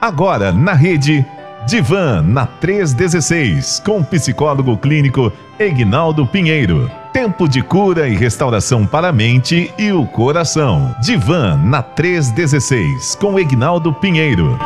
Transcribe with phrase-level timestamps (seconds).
[0.00, 1.26] Agora na rede
[1.66, 6.90] Divan na 316 com psicólogo clínico Egnaldo Pinheiro.
[7.12, 10.94] Tempo de cura e restauração para a mente e o coração.
[11.02, 14.58] Divan na 316 com Egnaldo Pinheiro.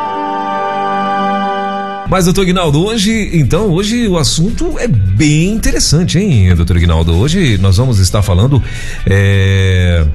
[2.07, 7.13] Mas, doutor Ignaldo, hoje, então, hoje o assunto é bem interessante, hein, doutor Ignaldo?
[7.13, 8.63] Hoje nós vamos estar falando.
[9.05, 10.05] É...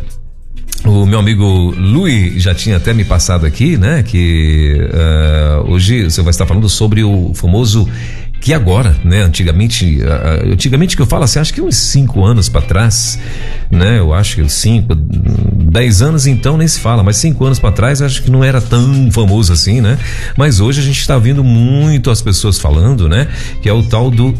[0.85, 4.03] O meu amigo Luiz já tinha até me passado aqui, né?
[4.03, 7.87] Que uh, hoje você vai estar falando sobre o famoso
[8.41, 9.23] que agora, né?
[9.23, 13.19] Antigamente, uh, antigamente que eu falo assim, acho que uns cinco anos para trás,
[13.71, 13.99] né?
[13.99, 18.01] Eu acho que cinco, dez anos então nem se fala, mas cinco anos para trás
[18.01, 19.99] acho que não era tão famoso assim, né?
[20.37, 23.29] Mas hoje a gente está vendo muito as pessoas falando, né?
[23.61, 24.35] Que é o tal do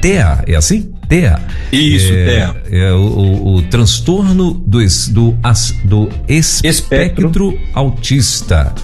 [0.00, 0.90] TEA, é assim?
[1.08, 1.40] TEA.
[1.72, 2.56] Isso, é, TEA.
[2.70, 5.36] É o, o, o transtorno do, do,
[5.84, 8.74] do espectro, espectro autista.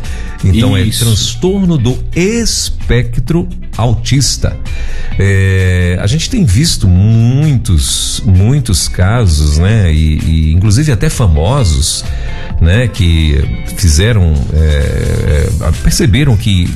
[0.44, 1.02] Então Isso.
[1.02, 4.56] é transtorno do espectro autista.
[5.19, 9.92] É, a gente tem visto muitos, muitos casos, né?
[9.92, 12.04] E, e inclusive até famosos,
[12.60, 12.88] né?
[12.88, 16.69] Que fizeram, é, é perceberam que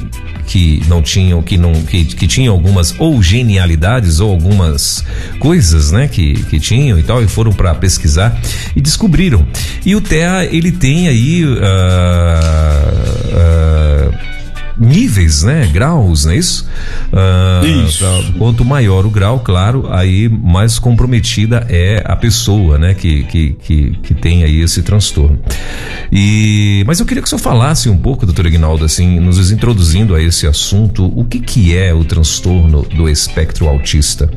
[0.46, 5.04] que não tinham, que não, que, que tinham algumas ou genialidades ou algumas
[5.38, 8.40] coisas, né, que, que tinham e tal, e foram para pesquisar
[8.74, 9.46] e descobriram.
[9.84, 11.44] E o TEA, ele tem aí.
[11.44, 11.56] Uh,
[13.32, 14.35] uh,
[14.78, 15.66] níveis, né?
[15.72, 16.68] Graus, não é isso?
[17.12, 17.98] Uh, isso.
[17.98, 22.94] Pra, quanto maior o grau, claro, aí mais comprometida é a pessoa, né?
[22.94, 25.38] Que, que, que, que tem aí esse transtorno.
[26.12, 30.14] E, mas eu queria que o senhor falasse um pouco, doutor Ignaldo, assim, nos introduzindo
[30.14, 34.30] a esse assunto, o que que é o transtorno do espectro autista?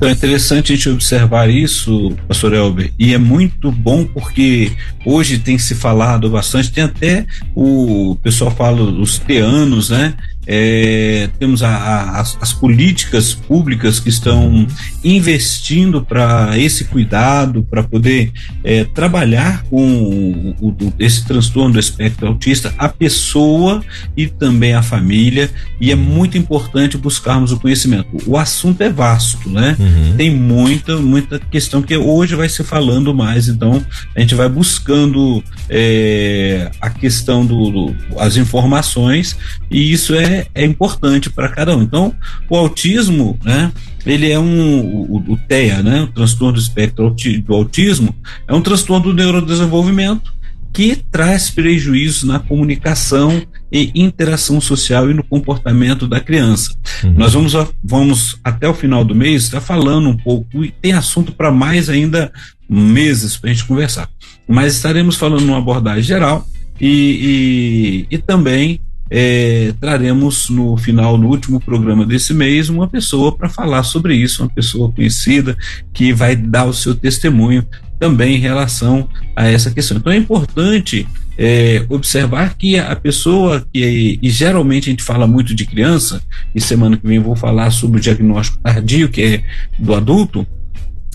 [0.00, 4.72] Então é interessante a gente observar isso, pastor Elber, e é muito bom porque
[5.04, 10.14] hoje tem se falado bastante, tem até o, o pessoal fala os teanos, né?
[10.52, 14.66] É, temos a, a, as, as, políticas públicas que estão
[15.04, 18.32] investindo para esse cuidado, para poder
[18.64, 23.80] é, trabalhar com o, o, esse transtorno do espectro autista, a pessoa
[24.16, 25.48] e também a família,
[25.80, 28.08] e é muito importante buscarmos o conhecimento.
[28.26, 29.76] O assunto é vasto, né?
[29.78, 30.16] Uhum.
[30.16, 33.80] Tem muita, muita questão que hoje vai se falando mais, então
[34.16, 39.36] a gente vai buscando é, a questão do, do, as informações,
[39.70, 41.82] e isso é é, importante para cada um.
[41.82, 42.14] Então,
[42.48, 43.72] o autismo, né?
[44.06, 46.02] Ele é um o, o TEA, né?
[46.02, 47.14] O transtorno do espectro
[47.44, 48.14] do autismo
[48.48, 50.32] é um transtorno do neurodesenvolvimento
[50.72, 53.42] que traz prejuízos na comunicação
[53.72, 56.74] e interação social e no comportamento da criança.
[57.02, 57.14] Uhum.
[57.14, 57.52] Nós vamos,
[57.82, 61.88] vamos até o final do mês estar falando um pouco e tem assunto para mais
[61.88, 62.32] ainda
[62.68, 64.08] meses para a gente conversar.
[64.48, 66.46] Mas estaremos falando numa abordagem geral
[66.80, 73.36] e, e, e também é, traremos no final, no último programa desse mês, uma pessoa
[73.36, 75.56] para falar sobre isso, uma pessoa conhecida
[75.92, 77.66] que vai dar o seu testemunho
[77.98, 79.96] também em relação a essa questão.
[79.96, 81.06] Então é importante
[81.36, 86.22] é, observar que a pessoa que e geralmente a gente fala muito de criança
[86.54, 89.42] e semana que vem vou falar sobre o diagnóstico tardio que é
[89.78, 90.46] do adulto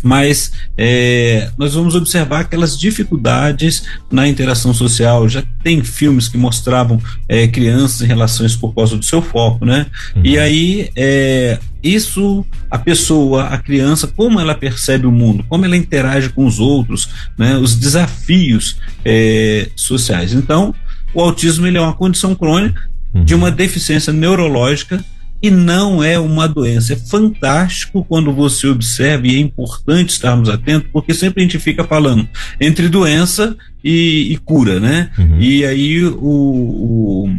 [0.06, 5.28] mas é, nós vamos observar aquelas dificuldades na interação social.
[5.28, 9.88] Já tem filmes que mostravam é, crianças em relações por causa do seu foco, né?
[10.16, 10.22] Uhum.
[10.24, 15.76] E aí é, isso a pessoa, a criança, como ela percebe o mundo, como ela
[15.76, 17.58] interage com os outros, né?
[17.58, 20.34] Os desafios é, sociais.
[20.34, 20.76] Então,
[21.16, 22.80] o autismo ele é uma condição crônica
[23.12, 23.26] uhum.
[23.26, 25.04] de uma deficiência neurológica
[25.42, 26.94] e não é uma doença.
[26.94, 31.84] É fantástico quando você observa, e é importante estarmos atentos, porque sempre a gente fica
[31.84, 32.28] falando
[32.60, 35.10] entre doença e, e cura, né?
[35.18, 35.40] Uhum.
[35.40, 37.30] E aí o,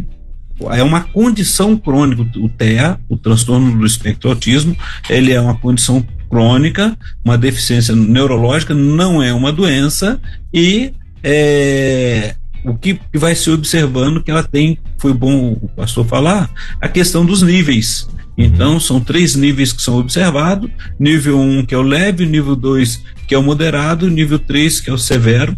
[0.60, 4.76] o, é uma condição crônica, o TEA, o transtorno do espectro autismo,
[5.08, 10.20] ele é uma condição crônica, uma deficiência neurológica, não é uma doença
[10.52, 10.92] e
[11.22, 12.34] é,
[12.66, 17.24] o que, vai se observando que ela tem, foi bom o pastor falar, a questão
[17.24, 18.08] dos níveis.
[18.36, 18.80] Então, uhum.
[18.80, 23.02] são três níveis que são observados: nível 1, um, que é o leve, nível 2,
[23.26, 25.56] que é o moderado, nível 3, que é o severo.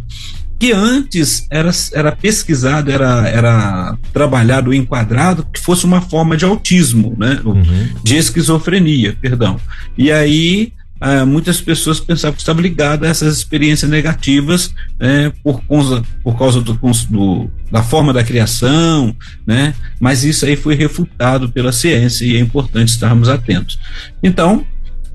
[0.61, 7.15] Que antes era, era pesquisado, era, era trabalhado, enquadrado, que fosse uma forma de autismo,
[7.17, 7.41] né?
[7.45, 7.89] Uhum.
[8.03, 9.59] De esquizofrenia, perdão.
[9.97, 15.63] E aí ah, muitas pessoas pensavam que estava ligado a essas experiências negativas né, por,
[15.65, 16.79] causa, por causa do,
[17.09, 19.15] do, da forma da criação,
[19.47, 19.75] né?
[20.01, 23.79] Mas isso aí foi refutado pela ciência e é importante estarmos atentos.
[24.23, 24.67] Então,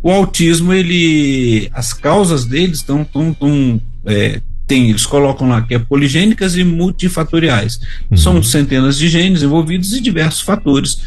[0.01, 5.73] o autismo, ele, as causas dele estão, estão, estão é, tem, eles colocam lá que
[5.73, 7.79] é poligênicas e multifatoriais.
[8.09, 8.17] Uhum.
[8.17, 11.01] São centenas de genes envolvidos e diversos fatores,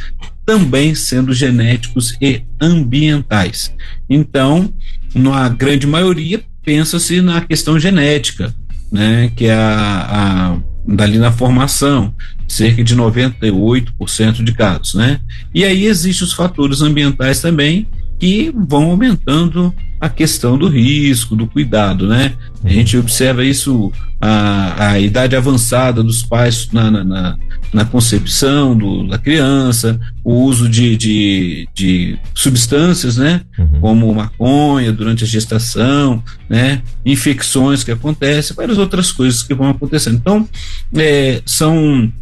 [0.47, 3.75] também sendo genéticos e ambientais.
[4.09, 4.73] Então,
[5.13, 8.55] na grande maioria, pensa-se na questão genética,
[8.91, 12.15] né, que é a, a dali na formação,
[12.47, 15.19] cerca de 98% de casos, né?
[15.53, 17.89] E aí existem os fatores ambientais também
[18.19, 22.35] que vão aumentando a questão do risco, do cuidado, né?
[22.63, 27.39] A gente observa isso, a, a idade avançada dos pais na, na,
[27.73, 33.43] na concepção do, da criança, o uso de, de, de substâncias, né?
[33.59, 33.81] Uhum.
[33.81, 36.83] Como maconha durante a gestação, né?
[37.05, 40.17] Infecções que acontecem, várias outras coisas que vão acontecendo.
[40.17, 40.49] Então,
[40.95, 42.13] é, são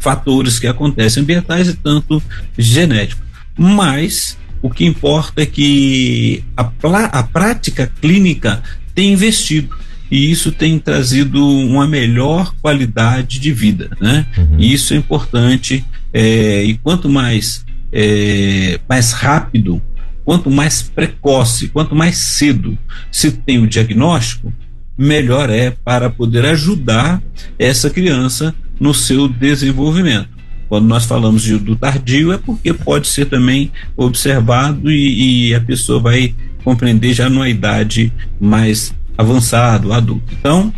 [0.00, 2.22] fatores que acontecem ambientais e tanto
[2.56, 3.24] genéticos.
[3.56, 6.70] Mas o que importa é que a,
[7.12, 8.62] a prática clínica
[8.94, 9.76] tem investido
[10.10, 14.26] e isso tem trazido uma melhor qualidade de vida, né?
[14.36, 14.56] Uhum.
[14.58, 19.82] E isso é importante é, e quanto mais é, mais rápido,
[20.24, 22.76] quanto mais precoce, quanto mais cedo
[23.10, 24.52] se tem o diagnóstico,
[24.96, 27.22] melhor é para poder ajudar
[27.58, 30.37] essa criança no seu desenvolvimento.
[30.68, 35.60] Quando nós falamos de, do tardio, é porque pode ser também observado e, e a
[35.60, 40.34] pessoa vai compreender já numa idade mais avançada, adulto.
[40.38, 40.72] Então,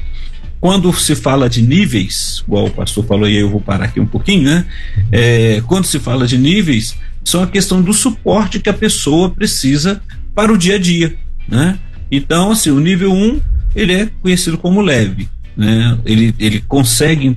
[0.61, 4.07] quando se fala de níveis, igual o pastor falou, e eu vou parar aqui um
[4.07, 4.67] pouquinho, né?
[5.11, 10.03] É, quando se fala de níveis, são a questão do suporte que a pessoa precisa
[10.35, 11.17] para o dia a dia,
[11.49, 11.79] né?
[12.11, 13.41] Então, assim, o nível 1,
[13.75, 15.99] ele é conhecido como leve, né?
[16.05, 17.37] Ele, ele consegue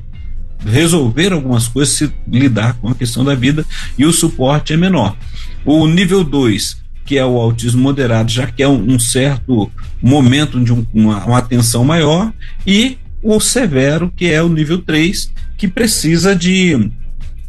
[0.65, 3.65] resolver algumas coisas, se lidar com a questão da vida
[3.98, 5.15] e o suporte é menor.
[5.65, 9.71] O nível 2, que é o autismo moderado, já quer um, um certo
[10.01, 12.31] momento de um, uma, uma atenção maior,
[12.65, 16.92] e o severo, que é o nível 3, que precisa de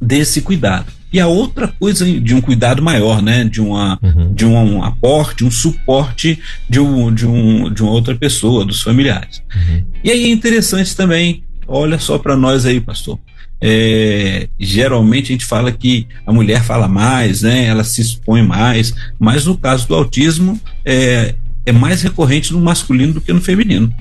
[0.00, 0.86] desse cuidado.
[1.12, 3.44] E a outra coisa de um cuidado maior, né?
[3.44, 4.34] De, uma, uhum.
[4.34, 8.82] de um, um, aporte, um suporte de, um, de, um, de uma outra pessoa, dos
[8.82, 9.40] familiares.
[9.54, 9.84] Uhum.
[10.02, 13.18] E aí é interessante também Olha só para nós aí, pastor.
[13.60, 17.66] É, geralmente a gente fala que a mulher fala mais, né?
[17.66, 21.34] Ela se expõe mais, mas no caso do autismo é,
[21.64, 23.92] é mais recorrente no masculino do que no feminino.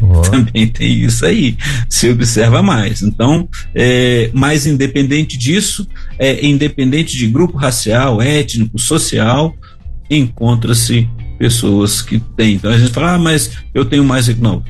[0.00, 0.20] Oh.
[0.28, 1.56] Também tem isso aí,
[1.88, 3.02] se observa mais.
[3.02, 5.88] Então, é, mas independente disso,
[6.18, 9.54] é, independente de grupo racial, étnico, social,
[10.10, 11.08] encontra-se
[11.38, 12.54] pessoas que têm.
[12.54, 14.28] Então a gente fala, ah, mas eu tenho mais.
[14.38, 14.62] Não,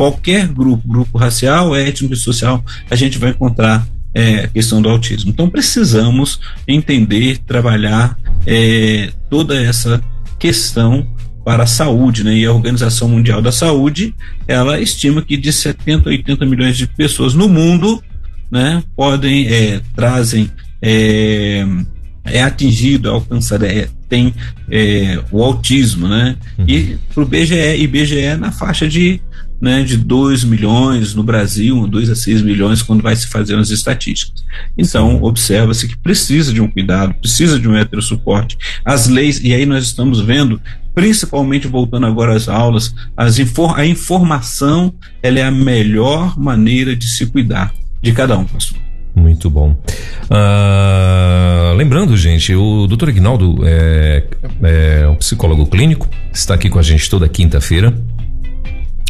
[0.00, 4.88] qualquer grupo, grupo racial, étnico e social, a gente vai encontrar é, a questão do
[4.88, 5.28] autismo.
[5.28, 8.16] Então precisamos entender, trabalhar
[8.46, 10.02] é, toda essa
[10.38, 11.06] questão
[11.44, 12.34] para a saúde, né?
[12.34, 14.14] E a Organização Mundial da Saúde,
[14.48, 18.02] ela estima que de 70 a 80 milhões de pessoas no mundo,
[18.50, 20.50] né, podem é, trazem
[20.80, 21.62] é,
[22.24, 24.34] é atingido, é alcançado, é, tem
[24.70, 26.38] é, o autismo, né?
[26.58, 26.64] Uhum.
[26.66, 29.20] E para o BGE, IBGE na faixa de
[29.60, 33.70] né, de 2 milhões no Brasil, 2 a 6 milhões quando vai se fazer as
[33.70, 34.42] estatísticas.
[34.76, 38.56] Então, observa-se que precisa de um cuidado, precisa de um heterossuporte.
[38.84, 40.60] As leis, e aí nós estamos vendo,
[40.94, 47.06] principalmente voltando agora às aulas, as infor a informação ela é a melhor maneira de
[47.06, 48.78] se cuidar de cada um, pastor.
[49.14, 49.76] Muito bom.
[50.30, 53.10] Uh, lembrando, gente, o Dr.
[53.10, 54.24] Ignaldo é,
[54.62, 57.92] é um psicólogo clínico, está aqui com a gente toda quinta-feira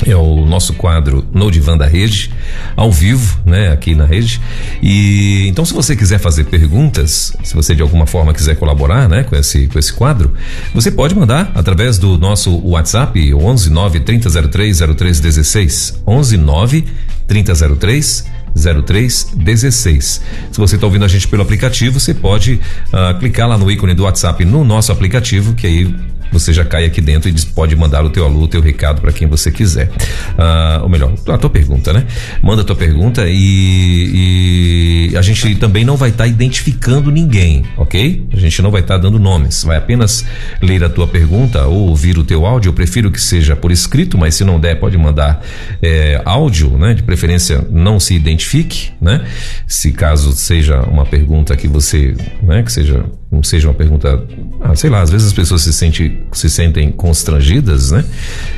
[0.07, 2.33] é o nosso quadro No Divã da Rede,
[2.77, 4.41] ao vivo, né, aqui na rede.
[4.83, 9.25] E então, se você quiser fazer perguntas, se você de alguma forma quiser colaborar, né,
[9.25, 10.33] com esse, com esse quadro,
[10.75, 16.03] você pode mandar através do nosso WhatsApp, 11 9 3003 0316.
[16.07, 16.85] 11 9
[17.27, 20.23] 3003 0316.
[20.51, 23.95] Se você está ouvindo a gente pelo aplicativo, você pode uh, clicar lá no ícone
[23.95, 25.95] do WhatsApp no nosso aplicativo, que aí
[26.33, 29.13] você já cai aqui dentro e pode mandar o teu alô, o teu recado para
[29.13, 29.91] quem você quiser.
[30.39, 32.07] Ah, ou melhor, a tua pergunta, né?
[32.43, 37.65] Manda a tua pergunta e, e a gente também não vai estar tá identificando ninguém,
[37.77, 38.27] ok?
[38.33, 40.25] A gente não vai estar tá dando nomes, vai apenas
[40.63, 42.71] ler a tua pergunta ou ouvir o teu áudio.
[42.71, 45.45] Eu prefiro que seja por escrito, mas se não der, pode mandar
[45.83, 46.95] é, áudio, né?
[46.95, 49.27] De preferência, não se identifique, né?
[49.67, 52.63] Se caso seja uma pergunta que você, né?
[52.63, 54.25] Que seja não seja uma pergunta,
[54.61, 58.05] ah, sei lá, às vezes as pessoas se sentem se sentem constrangidas, né?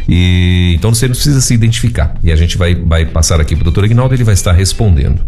[0.09, 2.15] E então você não precisa se identificar.
[2.23, 5.21] E a gente vai, vai passar aqui para o doutor Ignaldo, ele vai estar respondendo.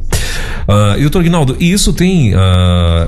[0.68, 2.38] Uh, e doutor Ignaldo, e isso tem uh,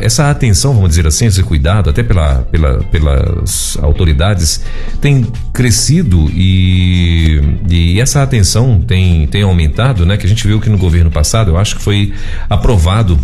[0.01, 4.63] essa atenção, vamos dizer assim, esse cuidado, até pela, pela, pelas autoridades,
[5.01, 10.17] tem crescido e, e essa atenção tem, tem aumentado, né?
[10.17, 12.13] Que a gente viu que no governo passado, eu acho que foi
[12.49, 13.19] aprovado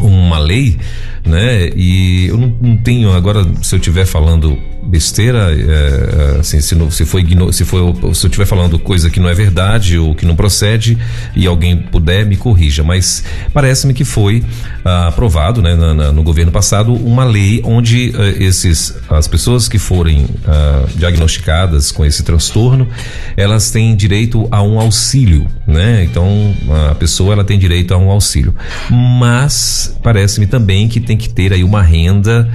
[0.00, 0.78] uma lei,
[1.24, 1.70] né?
[1.74, 6.90] E eu não, não tenho agora, se eu estiver falando besteira, é, assim, se, não,
[6.90, 7.80] se, foi, se, foi,
[8.14, 10.98] se eu estiver falando coisa que não é verdade ou que não procede
[11.36, 12.82] e alguém puder, me corrija.
[12.82, 14.42] Mas parece-me que foi
[14.84, 19.68] ah, aprovado né, na, na, no governo passado uma lei onde ah, esses, as pessoas
[19.68, 22.88] que forem ah, diagnosticadas com esse transtorno,
[23.36, 26.04] elas têm direito a um auxílio, né?
[26.04, 26.54] Então
[26.90, 28.54] a pessoa ela tem direito a um auxílio.
[28.90, 32.50] Mas parece-me também que tem que ter aí uma renda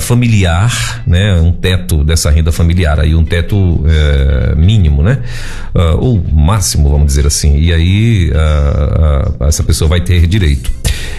[0.00, 1.34] familiar, né?
[1.40, 5.22] Um teto dessa renda familiar, aí um teto é, mínimo, né?
[5.72, 7.56] Uh, ou máximo, vamos dizer assim.
[7.56, 10.70] E aí uh, uh, essa pessoa vai ter direito.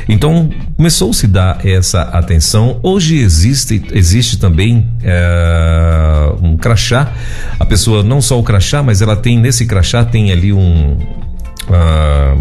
[0.08, 2.80] Então começou-se dar essa atenção.
[2.84, 7.14] Hoje existe, existe também é, um crachá.
[7.58, 10.98] A pessoa não só o crachá, mas ela tem nesse crachá tem ali um
[11.70, 12.36] a,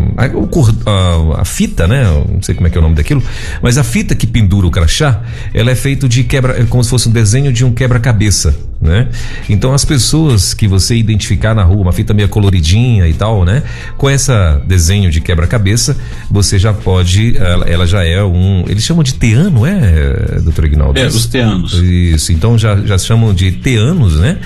[0.87, 2.05] a, a, fita, né?
[2.05, 3.23] Não sei como é que é o nome daquilo,
[3.61, 5.23] mas a fita que pendura o crachá,
[5.55, 9.09] ela é feita de quebra, é como se fosse um desenho de um quebra-cabeça, né?
[9.49, 13.63] Então as pessoas que você identificar na rua, uma fita meio coloridinha e tal, né?
[13.97, 15.97] Com essa desenho de quebra-cabeça,
[16.29, 20.99] você já pode, ela, ela, já é um, eles chamam de teano, é, doutor Ignaldo?
[20.99, 21.75] É, os teanos.
[21.75, 24.39] Isso, então já, já chamam de teanos, né?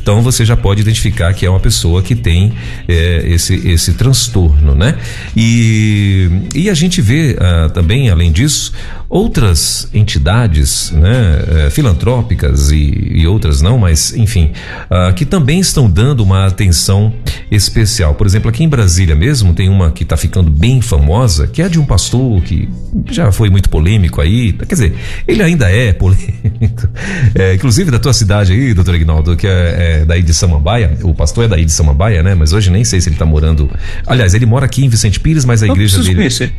[0.00, 2.52] Então você já pode identificar que é uma pessoa que tem
[2.86, 4.96] é, esse, esse transtorno, né?
[5.36, 8.72] E, e a gente vê uh, também, além disso,
[9.10, 14.52] outras entidades né, é, filantrópicas e, e, outras não, mas enfim,
[14.88, 17.12] uh, que também estão dando uma atenção
[17.50, 18.14] especial.
[18.14, 21.68] Por exemplo, aqui em Brasília mesmo tem uma que está ficando bem famosa, que é
[21.68, 22.68] de um pastor que
[23.10, 24.52] já foi muito polêmico aí.
[24.52, 24.94] Quer dizer,
[25.26, 26.88] ele ainda é polêmico.
[27.34, 30.96] É, inclusive da tua cidade aí, doutor Ignaldo, que é, é, daí de Samambaia.
[31.02, 32.36] O pastor é daí de Samambaia, né?
[32.36, 33.68] Mas hoje nem sei se ele está morando.
[34.06, 36.18] Aliás, ele mora aqui em Vicente Pires, mas a Eu igreja preciso dele.
[36.18, 36.52] Conhecer.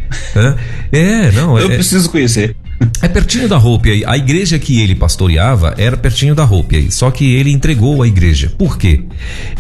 [0.91, 1.57] É, não.
[1.57, 2.40] Eu é, preciso conhecer.
[3.01, 4.03] É pertinho da Hope aí.
[4.05, 6.91] A igreja que ele pastoreava era pertinho da Hope aí.
[6.91, 8.51] Só que ele entregou a igreja.
[8.57, 9.03] Por quê?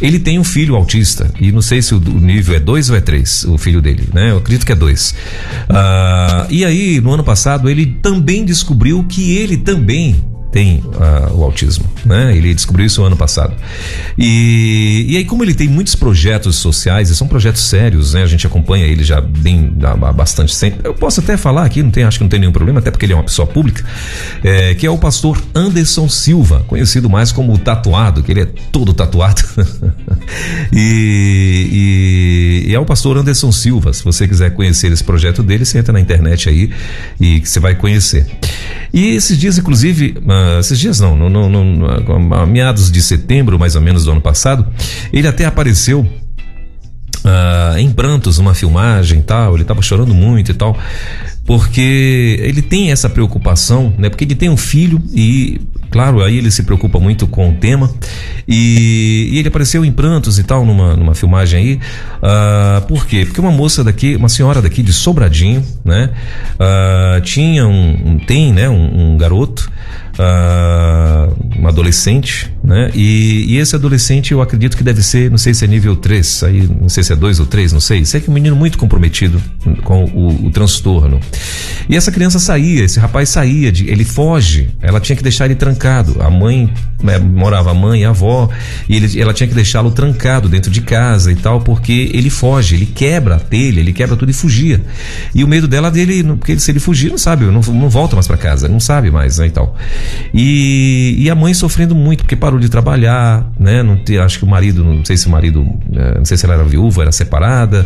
[0.01, 1.31] Ele tem um filho autista.
[1.39, 4.31] E não sei se o nível é dois ou é três, o filho dele, né?
[4.31, 5.15] Eu acredito que é dois.
[5.69, 10.15] Ah, e aí, no ano passado, ele também descobriu que ele também
[10.51, 12.35] tem uh, o autismo, né?
[12.35, 13.53] Ele descobriu isso ano passado.
[14.17, 18.23] E, e aí, como ele tem muitos projetos sociais, e são projetos sérios, né?
[18.23, 20.79] A gente acompanha ele já bem há bastante tempo.
[20.83, 23.05] Eu posso até falar aqui, não tem, acho que não tem nenhum problema, até porque
[23.05, 23.83] ele é uma pessoa pública,
[24.43, 28.45] é, que é o pastor Anderson Silva, conhecido mais como o tatuado, que ele é
[28.71, 29.41] todo tatuado.
[30.73, 33.93] e, e, e, é o pastor Anderson Silva.
[33.93, 36.71] Se você quiser conhecer esse projeto dele, você entra na internet aí
[37.19, 38.27] e você vai conhecer.
[38.93, 40.15] E esses dias, inclusive,
[40.59, 44.21] esses dias não, no, no, no, a meados de setembro, mais ou menos do ano
[44.21, 44.67] passado,
[45.11, 46.07] ele até apareceu
[47.23, 50.75] Uh, em prantos uma filmagem e tal, ele estava chorando muito e tal,
[51.45, 54.09] porque ele tem essa preocupação, né?
[54.09, 57.91] Porque ele tem um filho e, claro, aí ele se preocupa muito com o tema
[58.47, 61.79] e, e ele apareceu em prantos e tal numa, numa filmagem aí,
[62.23, 63.23] uh, por quê?
[63.23, 66.09] Porque uma moça daqui, uma senhora daqui de Sobradinho, né?
[66.55, 68.67] Uh, tinha um, um, tem, né?
[68.67, 69.69] um, um garoto
[70.21, 72.91] uh, uma adolescente, né?
[72.93, 76.43] E, e, esse adolescente eu acredito que deve ser, não sei se é nível 3,
[76.43, 78.05] aí não sei se é 2 ou 3, não sei.
[78.05, 79.41] Sei que é um menino muito comprometido
[79.83, 81.19] com o, o, transtorno.
[81.89, 85.55] E essa criança saía, esse rapaz saía, de, ele foge, ela tinha que deixar ele
[85.55, 86.21] trancado.
[86.21, 86.71] A mãe,
[87.03, 88.49] né, morava a mãe e a avó,
[88.87, 92.75] e ele, ela tinha que deixá-lo trancado dentro de casa e tal, porque ele foge,
[92.75, 94.81] ele quebra a telha, ele quebra tudo e fugia.
[95.33, 98.27] E o medo dela dele, porque se ele fugir, não sabe, não, não volta mais
[98.27, 99.75] para casa, não sabe mais, né, e tal.
[100.33, 103.83] E, e a mãe sofrendo muito, porque parou de trabalhar, né?
[103.83, 106.45] Não te, acho que o marido, não sei se o marido, é, não sei se
[106.45, 107.85] ela era viúva, era separada,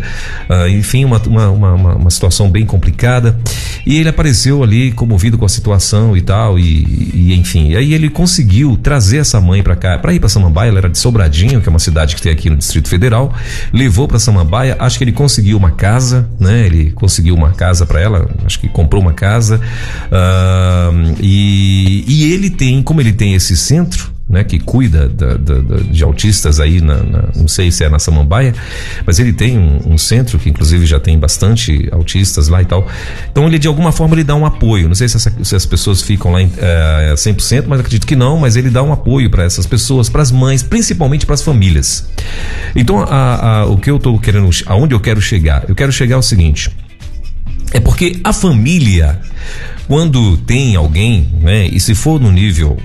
[0.49, 3.37] uh, enfim, uma, uma, uma, uma, situação bem complicada.
[3.85, 7.69] E ele apareceu ali comovido com a situação e tal, e, e enfim.
[7.69, 10.89] E aí ele conseguiu trazer essa mãe para cá, para ir para Samambaia, ela era
[10.89, 13.33] de Sobradinho, que é uma cidade que tem aqui no Distrito Federal,
[13.73, 16.65] levou para Samambaia, acho que ele conseguiu uma casa, né?
[16.65, 19.59] Ele conseguiu uma casa para ela, acho que comprou uma casa,
[20.07, 25.59] uh, e, e ele tem, como ele tem esse centro, né, que cuida da, da,
[25.61, 28.55] da, de autistas aí, na, na, não sei se é na Samambaia,
[29.05, 32.87] mas ele tem um, um, centro que inclusive já tem bastante autistas lá e tal.
[33.31, 34.87] Então ele de alguma forma ele dá um apoio.
[34.87, 38.39] Não sei se, essa, se as pessoas ficam lá é, 100%, mas acredito que não.
[38.39, 42.07] Mas ele dá um apoio para essas pessoas, para as mães, principalmente para as famílias.
[42.75, 45.65] Então a, a, o que eu estou querendo, aonde eu quero chegar?
[45.69, 46.71] Eu quero chegar ao seguinte.
[47.75, 49.19] É porque a família,
[49.85, 52.77] quando tem alguém, né, e se for no nível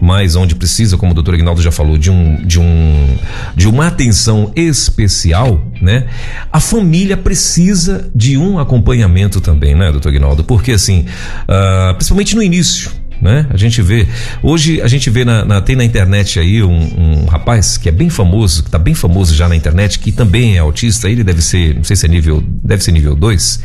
[0.00, 3.16] mais onde precisa, como o doutor Ignaldo já falou, de um, de um
[3.56, 6.06] de uma atenção especial, né?
[6.52, 10.44] A família precisa de um acompanhamento também, né, doutor Ignaldo?
[10.44, 11.06] Porque assim,
[11.48, 13.46] uh, principalmente no início, né?
[13.50, 14.06] A gente vê.
[14.42, 17.92] Hoje a gente vê na, na tem na internet aí um, um, rapaz que é
[17.92, 21.40] bem famoso, que tá bem famoso já na internet, que também é autista, ele deve
[21.40, 23.62] ser, não sei se é nível, deve ser nível 2,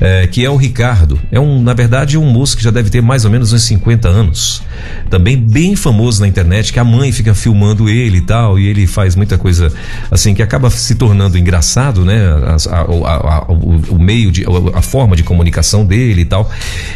[0.00, 1.18] é, que é o Ricardo.
[1.32, 4.08] É um, na verdade, um moço que já deve ter mais ou menos uns 50
[4.08, 4.62] anos.
[5.10, 8.86] Também bem famoso na internet, que a mãe fica filmando ele e tal, e ele
[8.86, 9.72] faz muita coisa
[10.12, 12.20] assim que acaba se tornando engraçado, né?
[12.24, 16.48] A, a, a, o, o, meio de, a forma de comunicação dele e tal.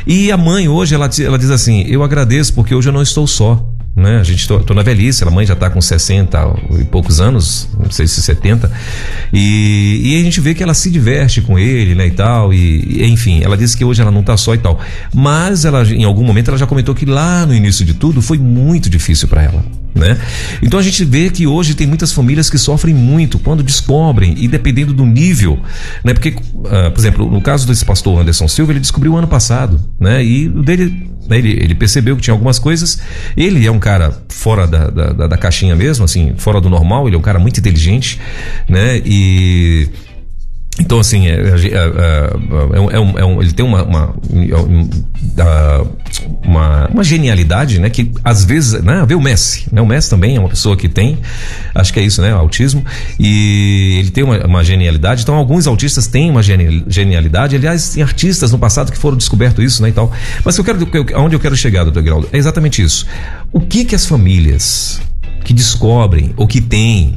[0.07, 3.27] E a mãe hoje ela, ela diz assim: eu agradeço porque hoje eu não estou
[3.27, 3.67] só.
[3.97, 4.19] Né?
[4.19, 6.39] A gente tô, tô na velhice, a mãe já está com 60
[6.81, 8.71] e poucos anos, não sei se 70,
[9.33, 13.01] e, e a gente vê que ela se diverte com ele, né, e tal, e,
[13.01, 14.79] e enfim, ela disse que hoje ela não está só e tal,
[15.15, 18.37] mas ela, em algum momento, ela já comentou que lá no início de tudo foi
[18.37, 19.65] muito difícil para ela,
[19.97, 20.19] né?
[20.63, 24.47] Então a gente vê que hoje tem muitas famílias que sofrem muito quando descobrem e
[24.47, 25.59] dependendo do nível,
[26.05, 26.13] né?
[26.13, 30.25] Porque, uh, por exemplo, no caso desse pastor Anderson Silva, ele descobriu ano passado, né?
[30.25, 31.39] E o dele, né?
[31.39, 33.01] ele, ele percebeu que tinha algumas coisas.
[33.37, 37.07] Ele é um cara fora da, da, da caixinha mesmo, assim, fora do normal.
[37.07, 38.21] Ele é um cara muito inteligente,
[38.69, 39.01] né?
[39.05, 39.89] E
[40.79, 42.31] então, assim, é, é, é,
[42.75, 44.15] é, um, é um, ele tem uma uma,
[46.45, 47.89] uma, uma, genialidade, né?
[47.89, 49.03] Que às vezes, né?
[49.07, 49.81] Vê o Messi, né?
[49.81, 51.19] O Messi também é uma pessoa que tem,
[51.75, 52.31] acho que é isso, né?
[52.33, 52.85] Autismo.
[53.19, 55.23] E ele tem uma, uma genialidade.
[55.23, 57.57] Então, alguns autistas têm uma genialidade.
[57.57, 59.89] Aliás, tem artistas no passado que foram descoberto isso, né?
[59.89, 60.13] E tal.
[60.45, 63.07] Mas eu quero, aonde eu quero chegar, doutor Graldo, é exatamente isso.
[63.51, 65.01] O que que as famílias
[65.43, 67.17] que descobrem ou que têm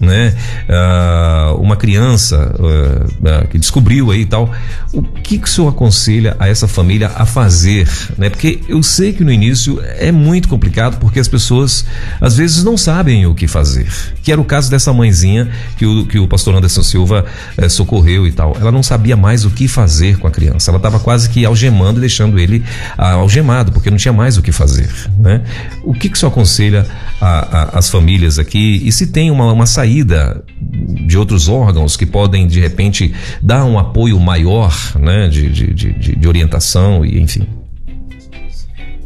[0.00, 0.34] né?
[0.68, 4.50] Uh, uma criança uh, uh, que descobriu aí e tal.
[4.92, 8.30] O que, que o senhor aconselha a essa família a fazer, né?
[8.30, 11.84] Porque eu sei que no início é muito complicado porque as pessoas
[12.20, 13.86] às vezes não sabem o que fazer.
[14.22, 17.24] Que era o caso dessa mãezinha que o, que o pastor Anderson Silva
[17.56, 18.56] eh, socorreu e tal.
[18.60, 20.70] Ela não sabia mais o que fazer com a criança.
[20.70, 22.64] Ela estava quase que algemando e deixando ele
[22.96, 25.42] algemado porque não tinha mais o que fazer, né?
[25.82, 26.86] O que, que o senhor aconselha
[27.20, 32.60] as famílias aqui e se tem uma, uma saída de outros órgãos que podem, de
[32.60, 37.46] repente, dar um apoio maior né, de, de, de, de orientação e enfim.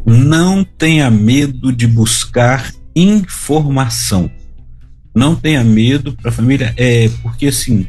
[0.04, 4.30] Não tenha medo de buscar informação.
[5.14, 7.86] Não tenha medo para a família, é porque assim,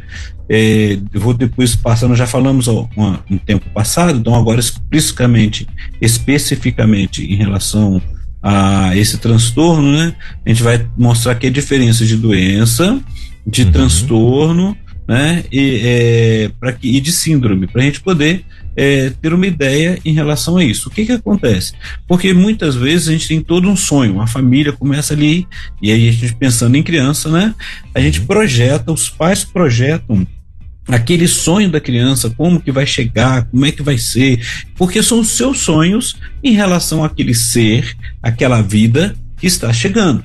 [0.50, 5.68] é, eu vou depois passando, já falamos ó, um, um tempo passado, então agora especificamente,
[6.02, 8.02] especificamente em relação
[8.44, 10.14] a esse transtorno, né?
[10.46, 13.00] A gente vai mostrar aqui a diferença de doença,
[13.48, 13.72] de uhum.
[13.72, 14.78] transtorno,
[15.08, 15.46] né?
[15.50, 18.44] E, é, pra, e de síndrome, para a gente poder
[18.76, 20.90] é, ter uma ideia em relação a isso.
[20.90, 21.74] O que que acontece?
[22.06, 25.48] Porque muitas vezes a gente tem todo um sonho, a família começa ali,
[25.82, 27.56] e aí a gente pensando em criança, né?
[27.96, 28.26] A gente uhum.
[28.26, 30.28] projeta, os pais projetam
[30.88, 35.20] aquele sonho da criança, como que vai chegar, como é que vai ser, porque são
[35.20, 40.24] os seus sonhos em relação àquele ser, aquela vida que está chegando.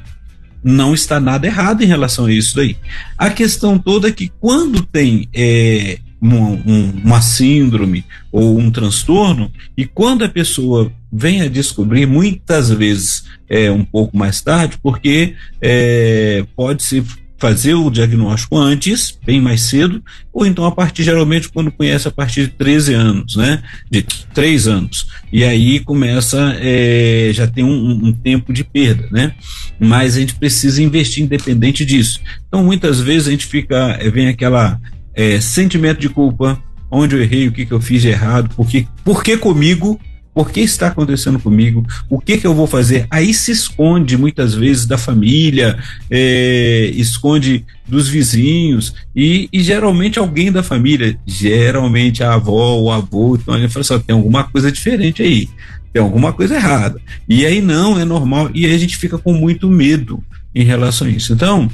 [0.63, 2.77] Não está nada errado em relação a isso daí.
[3.17, 9.51] A questão toda é que quando tem é, uma, um, uma síndrome ou um transtorno,
[9.77, 15.35] e quando a pessoa vem a descobrir, muitas vezes é um pouco mais tarde, porque
[15.61, 17.05] é, pode ser
[17.39, 22.11] fazer o diagnóstico antes, bem mais cedo, ou então a partir, geralmente, quando conhece a
[22.11, 23.63] partir de 13 anos, né?
[23.89, 24.03] De
[24.35, 25.07] 3 anos.
[25.33, 29.35] E aí começa, é, já tem um, um, tempo de perda, né?
[29.79, 32.21] Mas a gente precisa investir independente disso.
[32.49, 34.81] Então, muitas vezes a gente fica, é, vem aquela
[35.15, 38.67] é, sentimento de culpa, onde eu errei, o que, que eu fiz de errado, por
[38.67, 40.01] que, por que comigo,
[40.39, 41.85] por que está acontecendo comigo?
[42.09, 43.09] O que, que eu vou fazer?
[43.11, 45.77] Aí se esconde muitas vezes da família,
[46.09, 53.35] é, esconde dos vizinhos e, e, geralmente alguém da família, geralmente a avó, o avô,
[53.35, 55.49] então ele fala assim: tem alguma coisa diferente aí,
[55.93, 57.01] tem alguma coisa errada.
[57.29, 60.23] E aí não, é normal, e aí a gente fica com muito medo
[60.55, 61.33] em relação a isso.
[61.33, 61.69] Então,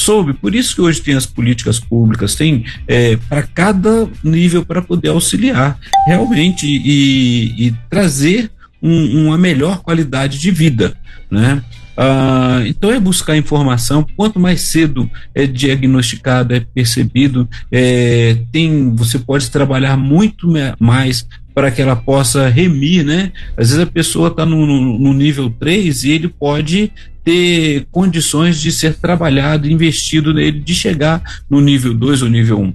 [0.00, 0.32] soube.
[0.32, 5.08] Por isso que hoje tem as políticas públicas, tem é, para cada nível para poder
[5.08, 8.50] auxiliar realmente e, e trazer
[8.82, 10.96] um, uma melhor qualidade de vida,
[11.30, 11.62] né?
[12.02, 14.06] Ah, então é buscar informação.
[14.16, 21.70] Quanto mais cedo é diagnosticado, é percebido, é, tem, você pode trabalhar muito mais para
[21.70, 23.32] que ela possa remir, né?
[23.56, 24.66] Às vezes a pessoa está no,
[24.98, 26.92] no, nível 3 e ele pode
[27.24, 32.62] ter condições de ser trabalhado, investido nele, de chegar no nível 2 ou nível 1.
[32.62, 32.74] Um.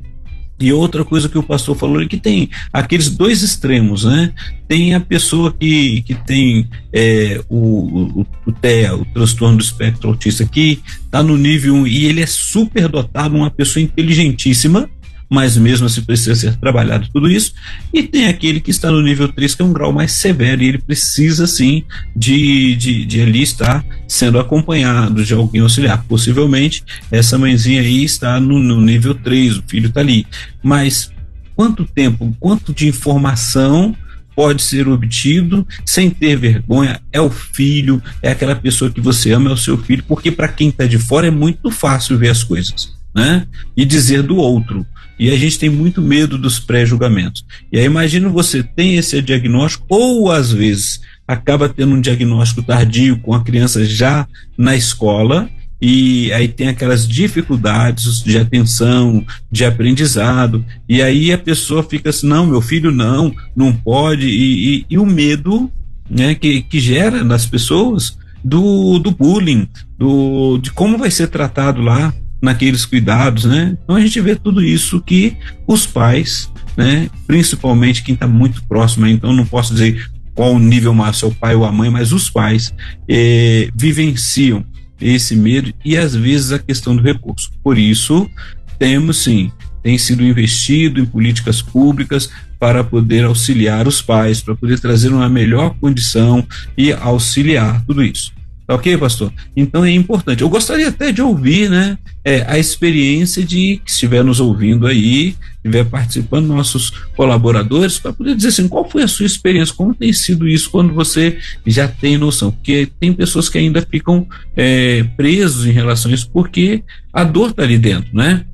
[0.58, 4.32] E outra coisa que o pastor falou é que tem aqueles dois extremos, né?
[4.70, 10.10] Tem a pessoa que, que tem é, o, o, o TEA, o transtorno do espectro
[10.10, 14.90] autista, que está no nível 1 e ele é super dotado, uma pessoa inteligentíssima,
[15.30, 17.54] mas mesmo assim precisa ser trabalhado tudo isso.
[17.94, 20.68] E tem aquele que está no nível 3, que é um grau mais severo, e
[20.68, 21.84] ele precisa sim
[22.16, 26.04] de, de, de ali estar sendo acompanhado de alguém auxiliar.
[26.04, 30.26] Possivelmente essa mãezinha aí está no, no nível 3, o filho está ali.
[30.62, 31.12] Mas
[31.56, 33.96] quanto tempo, quanto de informação
[34.36, 39.50] pode ser obtido sem ter vergonha é o filho, é aquela pessoa que você ama,
[39.50, 42.44] é o seu filho, porque para quem está de fora é muito fácil ver as
[42.44, 43.48] coisas, né?
[43.78, 44.86] E dizer do outro.
[45.18, 47.46] E a gente tem muito medo dos pré-julgamentos.
[47.72, 53.18] E aí imagina você tem esse diagnóstico, ou às vezes acaba tendo um diagnóstico tardio
[53.20, 55.50] com a criança já na escola,
[55.82, 62.28] e aí tem aquelas dificuldades de atenção, de aprendizado, e aí a pessoa fica assim,
[62.28, 65.72] não, meu filho não, não pode, e, e, e o medo
[66.10, 71.82] né, que, que gera nas pessoas do, do bullying, do, de como vai ser tratado
[71.82, 72.14] lá,
[72.46, 73.78] naqueles cuidados, né?
[73.84, 75.36] Então a gente vê tudo isso que
[75.68, 77.10] os pais, né?
[77.28, 81.56] Principalmente quem está muito próximo, então não posso dizer qual o nível mais o pai
[81.56, 82.74] ou a mãe, mas os pais
[83.10, 84.64] eh, vivenciam
[85.00, 87.52] esse medo e às vezes a questão do recurso.
[87.64, 88.30] Por isso
[88.78, 89.52] temos sim
[89.86, 92.28] tem sido investido em políticas públicas
[92.60, 96.44] para poder auxiliar os pais, para poder trazer uma melhor condição
[96.76, 98.34] e auxiliar tudo isso.
[98.68, 99.32] Tá ok, pastor?
[99.56, 100.42] Então é importante.
[100.42, 105.36] Eu gostaria até de ouvir, né, é, a experiência de que estiver nos ouvindo aí,
[105.58, 110.12] estiver participando, nossos colaboradores, para poder dizer assim, qual foi a sua experiência, como tem
[110.12, 112.52] sido isso quando você já tem noção?
[112.52, 117.52] Porque tem pessoas que ainda ficam é, presos em relação a isso, porque a dor
[117.52, 118.46] está ali dentro, né?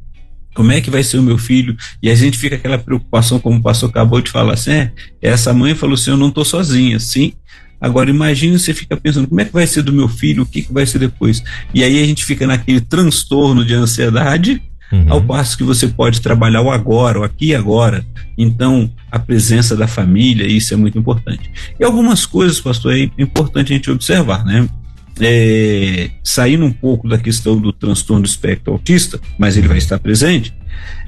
[0.53, 1.77] Como é que vai ser o meu filho?
[2.03, 5.53] E a gente fica aquela preocupação, como o pastor acabou de falar assim, é, essa
[5.53, 7.31] mãe falou assim, eu não estou sozinha, sim,
[7.81, 10.61] Agora imagine você fica pensando como é que vai ser do meu filho, o que,
[10.61, 11.43] que vai ser depois.
[11.73, 15.05] E aí a gente fica naquele transtorno de ansiedade, uhum.
[15.09, 18.05] ao passo que você pode trabalhar o agora, o aqui e agora.
[18.37, 21.49] Então, a presença da família, isso é muito importante.
[21.79, 24.69] E algumas coisas, pastor, é importante a gente observar, né?
[25.19, 29.99] É, saindo um pouco da questão do transtorno do espectro autista, mas ele vai estar
[29.99, 30.53] presente,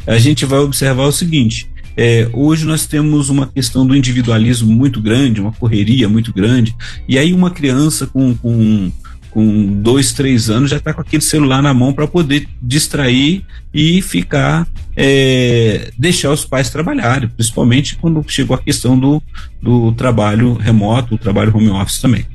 [0.06, 5.01] a gente vai observar o seguinte: é, hoje nós temos uma questão do individualismo muito
[5.01, 6.75] grande, uma correria muito grande,
[7.08, 8.91] e aí uma criança com, com,
[9.29, 14.01] com dois, três anos já está com aquele celular na mão para poder distrair e
[14.01, 19.21] ficar, é, deixar os pais trabalharem, principalmente quando chegou a questão do,
[19.62, 22.33] do trabalho remoto, o trabalho home office também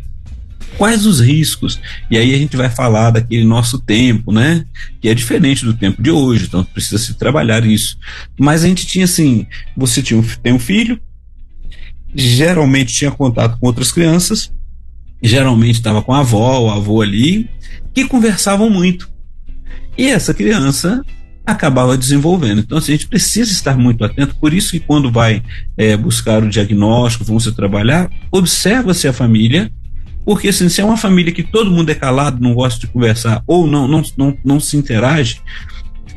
[0.78, 1.80] quais os riscos?
[2.08, 4.64] E aí a gente vai falar daquele nosso tempo, né?
[5.00, 7.98] Que é diferente do tempo de hoje, então precisa se trabalhar isso.
[8.38, 10.98] Mas a gente tinha assim: você tinha um, tem um filho,
[12.14, 14.52] geralmente tinha contato com outras crianças,
[15.20, 17.50] geralmente estava com a avó ou avô ali,
[17.92, 19.10] que conversavam muito.
[19.98, 21.04] E essa criança
[21.44, 22.60] acabava desenvolvendo.
[22.60, 24.36] Então, assim, a gente precisa estar muito atento.
[24.36, 25.42] Por isso que quando vai
[25.76, 29.72] é, buscar o diagnóstico, vão se trabalhar, observa-se a família
[30.28, 33.42] porque assim, se é uma família que todo mundo é calado, não gosta de conversar
[33.46, 35.40] ou não, não, não, não se interage,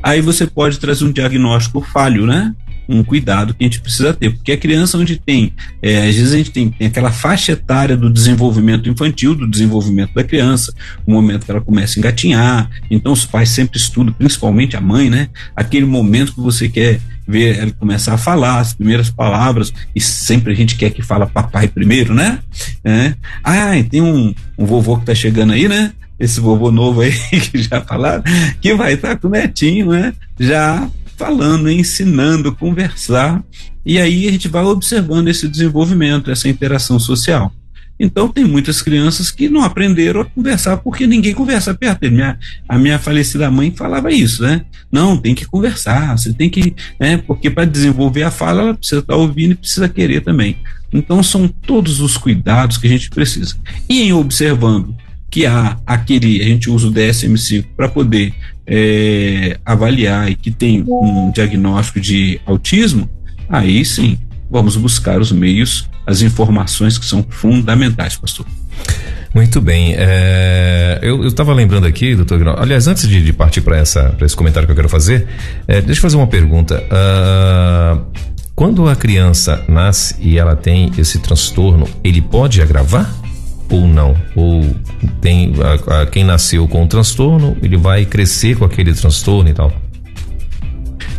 [0.02, 2.54] aí você pode trazer um diagnóstico falho, né?
[2.86, 6.34] um cuidado que a gente precisa ter, porque a criança onde tem, é, às vezes
[6.34, 10.74] a gente tem, tem aquela faixa etária do desenvolvimento infantil, do desenvolvimento da criança,
[11.06, 15.08] o momento que ela começa a engatinhar, então os pais sempre estudam, principalmente a mãe,
[15.08, 15.30] né?
[15.56, 20.52] Aquele momento que você quer ver ela começar a falar as primeiras palavras, e sempre
[20.52, 22.38] a gente quer que fala papai primeiro, né?
[22.84, 23.14] É.
[23.42, 25.92] Ah, tem um, um vovô que tá chegando aí, né?
[26.18, 27.12] Esse vovô novo aí
[27.50, 28.22] que já falaram,
[28.60, 30.12] que vai estar tá com o netinho, né?
[30.38, 33.42] Já falando, ensinando, conversar,
[33.84, 37.52] e aí a gente vai observando esse desenvolvimento, essa interação social.
[37.98, 42.10] Então tem muitas crianças que não aprenderam a conversar porque ninguém conversa perto.
[42.10, 44.64] Minha, a minha falecida mãe falava isso, né?
[44.90, 47.18] Não, tem que conversar, você tem que, né?
[47.18, 50.56] Porque para desenvolver a fala, ela precisa estar tá ouvindo e precisa querer também.
[50.92, 53.56] Então são todos os cuidados que a gente precisa.
[53.88, 54.94] E em observando
[55.30, 58.34] que há aquele, a gente usa o DSM-5 para poder
[58.66, 63.08] é, avaliar e que tem um diagnóstico de autismo,
[63.48, 64.18] aí sim
[64.50, 68.46] vamos buscar os meios, as informações que são fundamentais, pastor.
[69.34, 69.94] Muito bem.
[69.96, 74.66] É, eu estava lembrando aqui, doutor Gnal, aliás, antes de, de partir para esse comentário
[74.66, 75.26] que eu quero fazer,
[75.66, 76.84] é, deixa eu fazer uma pergunta.
[76.84, 78.04] Uh,
[78.54, 83.10] quando a criança nasce e ela tem esse transtorno, ele pode agravar?
[83.70, 84.14] Ou não?
[84.36, 84.76] Ou
[85.22, 89.54] tem a, a, quem nasceu com o transtorno, ele vai crescer com aquele transtorno e
[89.54, 89.72] tal?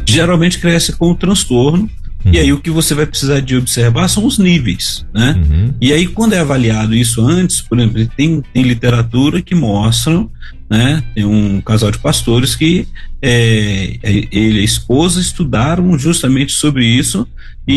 [0.06, 1.90] Geralmente cresce com o transtorno,
[2.26, 2.32] Uhum.
[2.34, 5.36] E aí o que você vai precisar de observar são os níveis, né?
[5.38, 5.74] Uhum.
[5.82, 10.30] E aí quando é avaliado isso antes, por exemplo, tem, tem literatura que mostram,
[10.70, 11.04] né?
[11.14, 12.88] Tem um casal de pastores que
[13.22, 17.28] é, é ele e a esposa estudaram justamente sobre isso
[17.68, 17.76] e,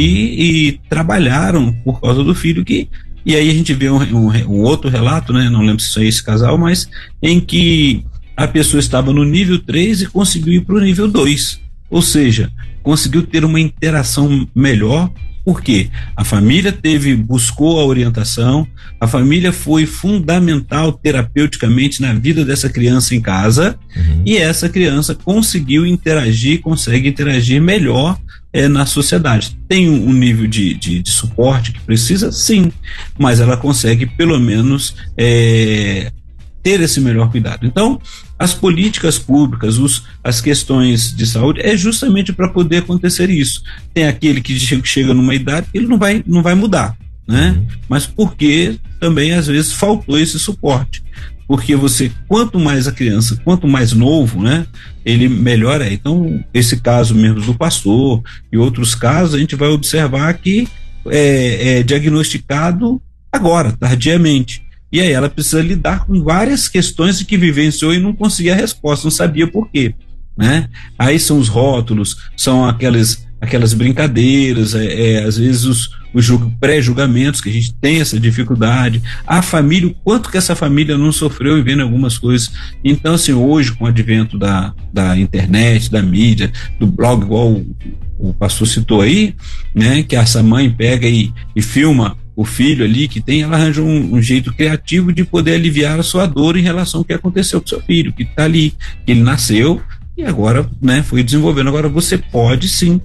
[0.68, 2.88] e trabalharam por causa do filho que
[3.24, 5.50] e aí a gente vê um, um, um, outro relato, né?
[5.50, 6.88] Não lembro se é esse casal, mas
[7.20, 8.04] em que
[8.36, 11.60] a pessoa estava no nível 3 e conseguiu ir para o nível 2.
[11.90, 12.52] Ou seja,
[12.86, 15.10] conseguiu ter uma interação melhor,
[15.44, 18.64] porque a família teve, buscou a orientação,
[19.00, 24.22] a família foi fundamental terapeuticamente na vida dessa criança em casa, uhum.
[24.24, 28.16] e essa criança conseguiu interagir, consegue interagir melhor
[28.52, 29.58] é, na sociedade.
[29.66, 32.70] Tem um, nível de, de, de, suporte que precisa, sim,
[33.18, 36.12] mas ela consegue pelo menos é,
[36.62, 37.66] ter esse melhor cuidado.
[37.66, 38.00] Então,
[38.38, 43.62] as políticas públicas, os, as questões de saúde, é justamente para poder acontecer isso.
[43.94, 46.96] Tem aquele que chega numa idade que ele não vai, não vai mudar,
[47.26, 47.56] né?
[47.56, 47.66] Uhum.
[47.88, 51.02] Mas porque também às vezes faltou esse suporte.
[51.48, 54.66] Porque você, quanto mais a criança, quanto mais novo, né,
[55.04, 55.92] ele melhor é.
[55.92, 58.20] Então, esse caso mesmo do pastor
[58.52, 60.66] e outros casos, a gente vai observar que
[61.08, 64.65] é, é diagnosticado agora, tardiamente.
[64.90, 69.06] E aí ela precisa lidar com várias questões que vivenciou e não conseguia a resposta,
[69.06, 69.94] não sabia por quê.
[70.36, 70.68] Né?
[70.98, 77.40] Aí são os rótulos, são aquelas, aquelas brincadeiras, é, é às vezes os, os pré-julgamentos,
[77.40, 81.58] que a gente tem essa dificuldade, a família, o quanto que essa família não sofreu
[81.58, 82.52] em vendo algumas coisas.
[82.84, 87.76] Então, assim, hoje, com o advento da, da internet, da mídia, do blog, igual o,
[88.18, 89.34] o pastor citou aí,
[89.74, 93.82] né, que essa mãe pega e, e filma o filho ali que tem, ela arranja
[93.82, 97.60] um, um, jeito criativo de poder aliviar a sua dor em relação ao que aconteceu
[97.60, 99.80] com seu filho, que está ali, que ele nasceu
[100.16, 101.68] e agora, né, foi desenvolvendo.
[101.68, 103.00] Agora você pode sim.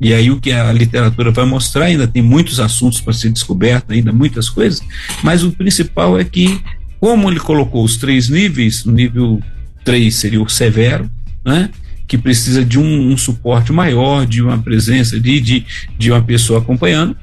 [0.00, 3.92] E aí o que a literatura vai mostrar, ainda tem muitos assuntos para ser descoberto,
[3.92, 4.82] ainda muitas coisas,
[5.22, 6.60] mas o principal é que,
[7.00, 9.40] como ele colocou os três níveis, o nível
[9.84, 11.08] 3 seria o severo,
[11.44, 11.70] né?
[12.06, 15.66] que precisa de um, um, suporte maior, de uma presença de, de,
[15.98, 17.16] de uma pessoa acompanhando,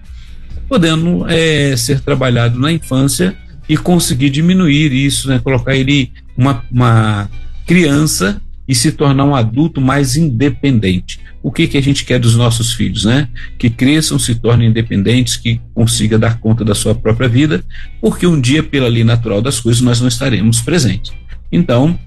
[0.72, 3.36] podendo é, ser trabalhado na infância
[3.68, 5.38] e conseguir diminuir isso, né?
[5.38, 7.30] colocar ele uma, uma
[7.68, 11.20] criança e se tornar um adulto mais independente.
[11.44, 13.28] O que que a gente quer dos nossos filhos, né?
[13.58, 17.66] Que cresçam, se tornem independentes, que consiga dar conta da sua própria vida,
[18.00, 21.12] porque um dia pela lei natural das coisas nós não estaremos presentes.
[21.52, 22.00] Então,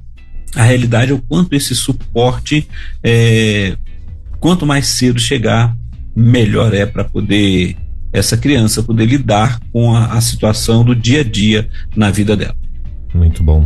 [0.55, 2.67] a realidade é o quanto esse suporte,
[3.03, 3.77] é,
[4.41, 5.77] quanto mais cedo chegar,
[6.17, 7.77] melhor é para poder
[8.15, 12.55] essa criança poder lidar com a, a situação do dia a dia na vida dela.
[13.13, 13.63] Muito bom.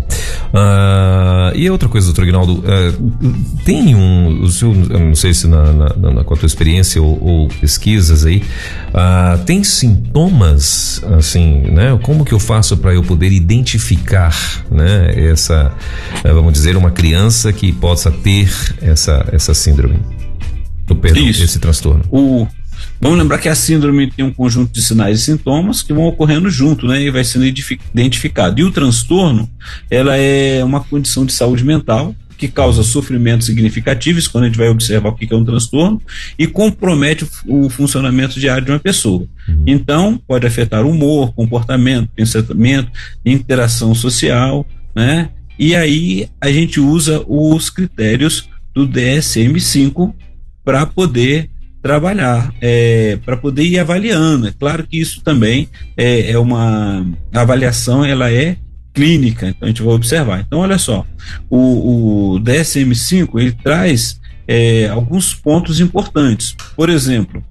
[0.52, 5.72] Uh, e outra coisa, doutor Aguinaldo, uh, tem um, o seu, não sei se na,
[5.72, 8.42] na, na, com a tua experiência ou, ou pesquisas aí,
[8.88, 11.98] uh, tem sintomas, assim, né?
[12.02, 14.37] Como que eu faço para eu poder identificar,
[14.70, 15.12] né?
[15.30, 15.72] Essa,
[16.22, 18.50] eh, vamos dizer, uma criança que possa ter
[18.82, 19.98] essa, essa síndrome,
[21.00, 21.42] perdão, Isso.
[21.42, 22.04] esse transtorno.
[22.11, 22.46] O,
[23.01, 26.51] Vamos lembrar que a síndrome tem um conjunto de sinais e sintomas que vão ocorrendo
[26.51, 27.03] junto, né?
[27.03, 28.61] E vai sendo identificado.
[28.61, 29.49] E o transtorno,
[29.91, 34.69] ela é uma condição de saúde mental que causa sofrimentos significativos quando a gente vai
[34.69, 36.01] observar o que é um transtorno
[36.38, 39.27] e compromete o funcionamento diário de uma pessoa.
[39.49, 39.64] Uhum.
[39.67, 42.93] Então, pode afetar humor, comportamento, pensamento,
[43.27, 44.64] interação social,
[44.95, 45.31] né?
[45.59, 50.14] E aí a gente usa os critérios do DSM-5
[50.64, 51.51] para poder
[51.83, 54.49] trabalhar, é, para poder ir avaliando.
[54.49, 58.57] É claro que isso também é, é uma avaliação, ela é
[58.93, 60.41] clínica, então a gente vai observar.
[60.41, 61.07] Então, olha só,
[61.49, 66.57] o, o DSM-5 ele traz é, alguns pontos importantes.
[66.75, 67.45] Por exemplo,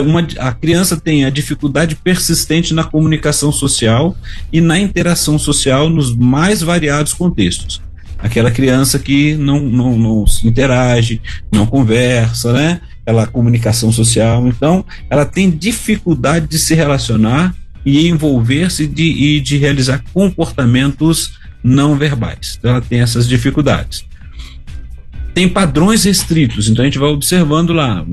[0.00, 4.16] uma, a criança tem a dificuldade persistente na comunicação social
[4.52, 7.80] e na interação social nos mais variados contextos.
[8.18, 12.80] Aquela criança que não, não, não interage, não conversa, né?
[13.08, 14.46] aquela comunicação social.
[14.46, 17.54] Então, ela tem dificuldade de se relacionar
[17.84, 22.56] e envolver-se de, e de realizar comportamentos não verbais.
[22.58, 24.04] Então, ela tem essas dificuldades.
[25.32, 28.04] Tem padrões restritos, então a gente vai observando lá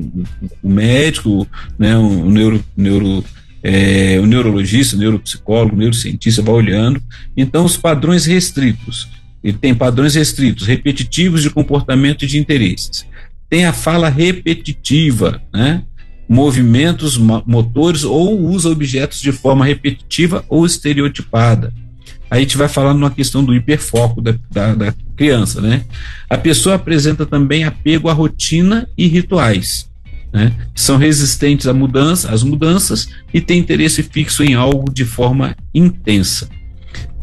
[0.62, 3.24] o médico, né, o neuro, neuro
[3.62, 7.02] é, o neurologista, o neuropsicólogo, o neurocientista vai olhando.
[7.36, 9.08] Então, os padrões restritos.
[9.46, 13.06] Ele tem padrões restritos, repetitivos de comportamento e de interesses.
[13.48, 15.84] Tem a fala repetitiva, né?
[16.28, 21.72] movimentos motores ou usa objetos de forma repetitiva ou estereotipada.
[22.28, 25.84] Aí a gente vai falar numa questão do hiperfoco da, da, da criança, né?
[26.28, 29.88] A pessoa apresenta também apego à rotina e rituais,
[30.32, 30.52] né?
[30.74, 36.48] São resistentes à mudança, às mudanças e tem interesse fixo em algo de forma intensa.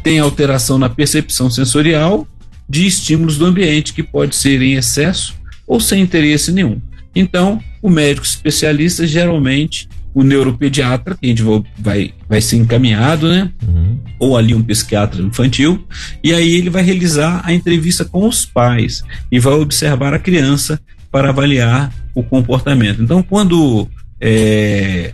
[0.04, 2.28] Tem alteração na percepção sensorial
[2.68, 5.34] de estímulos do ambiente, que pode ser em excesso
[5.66, 6.80] ou sem interesse nenhum.
[7.16, 11.42] Então, o médico especialista geralmente o neuropediatra, que a gente
[11.76, 13.50] vai, vai ser encaminhado, né?
[13.66, 13.98] Uhum.
[14.20, 15.84] Ou ali um psiquiatra infantil,
[16.22, 20.80] e aí ele vai realizar a entrevista com os pais e vai observar a criança
[21.10, 23.02] para avaliar o comportamento.
[23.02, 23.88] Então, quando
[24.20, 25.12] é,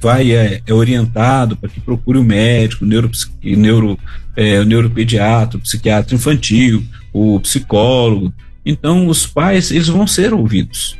[0.00, 3.10] vai é, é orientado para que procure o médico, o, neuro,
[3.42, 3.98] neuro,
[4.36, 8.32] é, o neuropediatra, o psiquiatra infantil, o psicólogo,
[8.64, 10.96] então os pais eles vão ser ouvidos.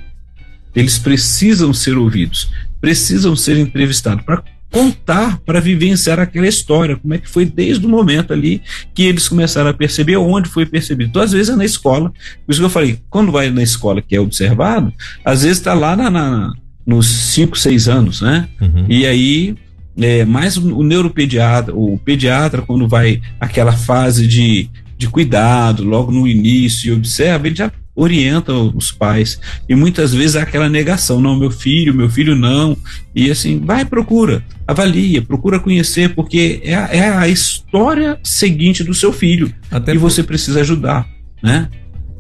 [0.75, 7.19] Eles precisam ser ouvidos precisam ser entrevistados para contar, para vivenciar aquela história, como é
[7.19, 8.63] que foi desde o momento ali
[8.95, 11.09] que eles começaram a perceber onde foi percebido.
[11.09, 12.11] Então, às vezes é na escola,
[12.45, 14.93] por isso que eu falei, quando vai na escola que é observado,
[15.25, 16.53] às vezes está lá na, na,
[16.88, 18.48] nos 5, 6 anos, né?
[18.59, 18.87] Uhum.
[18.88, 19.55] E aí,
[20.01, 26.27] é, mais o neuropediatra, o pediatra, quando vai aquela fase de, de cuidado, logo no
[26.27, 29.38] início, e observa, ele já orienta os pais.
[29.68, 32.74] E muitas vezes há aquela negação, não, meu filho, meu filho não.
[33.14, 38.94] E assim, vai, procura, avalia, procura conhecer, porque é a, é a história seguinte do
[38.94, 39.53] seu filho.
[39.70, 40.09] Até e por...
[40.09, 41.07] você precisa ajudar,
[41.42, 41.68] né?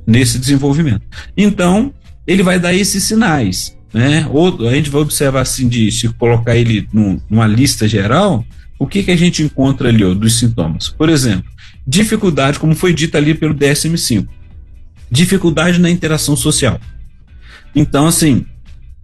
[0.06, 1.06] Nesse desenvolvimento.
[1.34, 1.94] Então,
[2.26, 3.77] ele vai dar esses sinais.
[3.92, 4.26] Né?
[4.30, 8.44] Ou a gente vai observar assim, de se colocar ele num, numa lista geral,
[8.78, 10.88] o que, que a gente encontra ali ó, dos sintomas?
[10.88, 11.50] Por exemplo,
[11.86, 14.28] dificuldade, como foi dito ali pelo DSM-5
[15.10, 16.80] dificuldade na interação social.
[17.74, 18.44] Então, assim,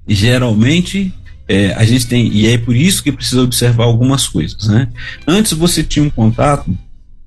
[0.07, 1.12] geralmente
[1.49, 4.88] é, a gente tem, e é por isso que precisa observar algumas coisas, né?
[5.27, 6.77] Antes você tinha um contato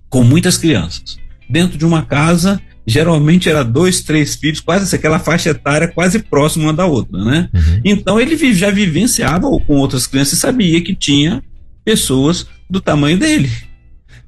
[0.10, 1.18] com muitas crianças.
[1.50, 6.66] Dentro de uma casa, geralmente era dois, três filhos, quase aquela faixa etária quase próxima
[6.66, 7.50] uma da outra, né?
[7.54, 7.82] Uhum.
[7.84, 11.44] Então ele já vivenciava com outras crianças e sabia que tinha
[11.84, 13.52] pessoas do tamanho dele.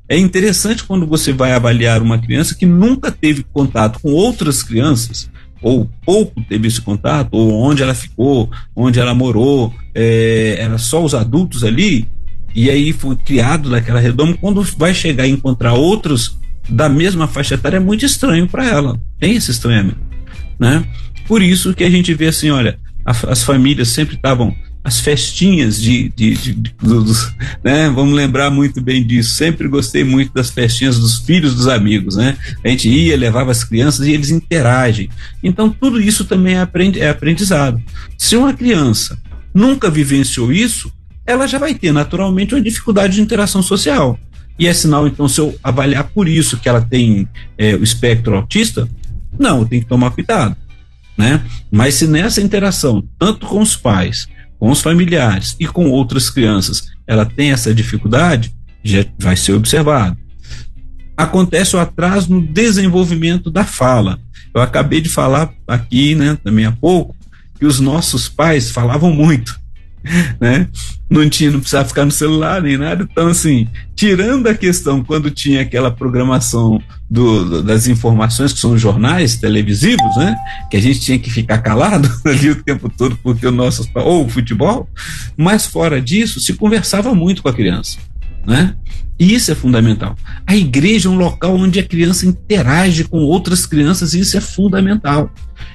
[0.10, 5.30] É interessante quando você vai avaliar uma criança que nunca teve contato com outras crianças,
[5.62, 11.04] ou pouco teve esse contato, ou onde ela ficou, onde ela morou, é, era só
[11.04, 12.08] os adultos ali,
[12.56, 14.36] e aí foi criado naquela redoma.
[14.42, 16.39] Quando vai chegar a encontrar outros
[16.70, 19.00] da mesma faixa etária, é muito estranho para ela.
[19.20, 20.00] Tem esse estranhamento,
[20.60, 20.86] né?
[21.28, 25.80] Por isso que a gente vê assim, olha, a, as famílias sempre estavam as festinhas
[25.80, 27.90] de, de, de, de dos, né?
[27.90, 29.36] Vamos lembrar muito bem disso.
[29.36, 32.38] Sempre gostei muito das festinhas dos filhos dos amigos, né?
[32.64, 35.10] A gente ia, levava as crianças e eles interagem.
[35.44, 37.82] Então tudo isso também é, aprendi, é aprendizado.
[38.18, 39.18] Se uma criança
[39.54, 40.92] nunca vivenciou isso,
[41.26, 44.18] ela já vai ter naturalmente uma dificuldade de interação social.
[44.60, 48.36] E é sinal, então, se eu avaliar por isso que ela tem é, o espectro
[48.36, 48.88] autista,
[49.40, 50.56] não, tem que tomar cuidado.
[51.18, 51.42] Né?
[51.72, 54.28] Mas se nessa interação, tanto com os pais
[54.60, 60.18] com os familiares e com outras crianças, ela tem essa dificuldade, já vai ser observado.
[61.16, 64.20] Acontece o atraso no desenvolvimento da fala.
[64.54, 67.16] Eu acabei de falar aqui, né, também há pouco,
[67.58, 69.60] que os nossos pais falavam muito.
[70.40, 70.68] né?
[71.10, 73.08] Não tinha, não precisava ficar no celular nem nada.
[73.10, 79.38] Então, assim, tirando a questão quando tinha aquela programação do, das informações que são jornais
[79.38, 80.36] televisivos, né?
[80.70, 84.26] Que a gente tinha que ficar calado ali o tempo todo porque o nosso ou
[84.26, 84.88] o futebol,
[85.36, 87.98] mas fora disso se conversava muito com a criança,
[88.46, 88.76] né?
[89.20, 90.16] E isso é fundamental.
[90.48, 94.42] A igreja é um local onde a criança interage com outras crianças e isso é
[94.42, 95.30] fundamental.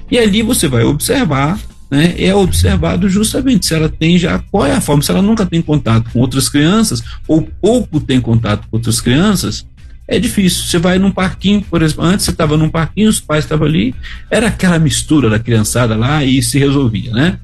[0.09, 4.73] E ali você vai observar né, é observado justamente se ela tem já qual é
[4.73, 8.77] a forma, se ela nunca tem contato com outras crianças ou pouco tem contato com
[8.77, 9.65] outras crianças,
[10.07, 10.65] é difícil.
[10.65, 13.95] Você vai num parquinho, por exemplo, antes você estava num parquinho, os pais estavam ali,
[14.29, 17.39] era aquela mistura da criançada lá e se resolvia, né?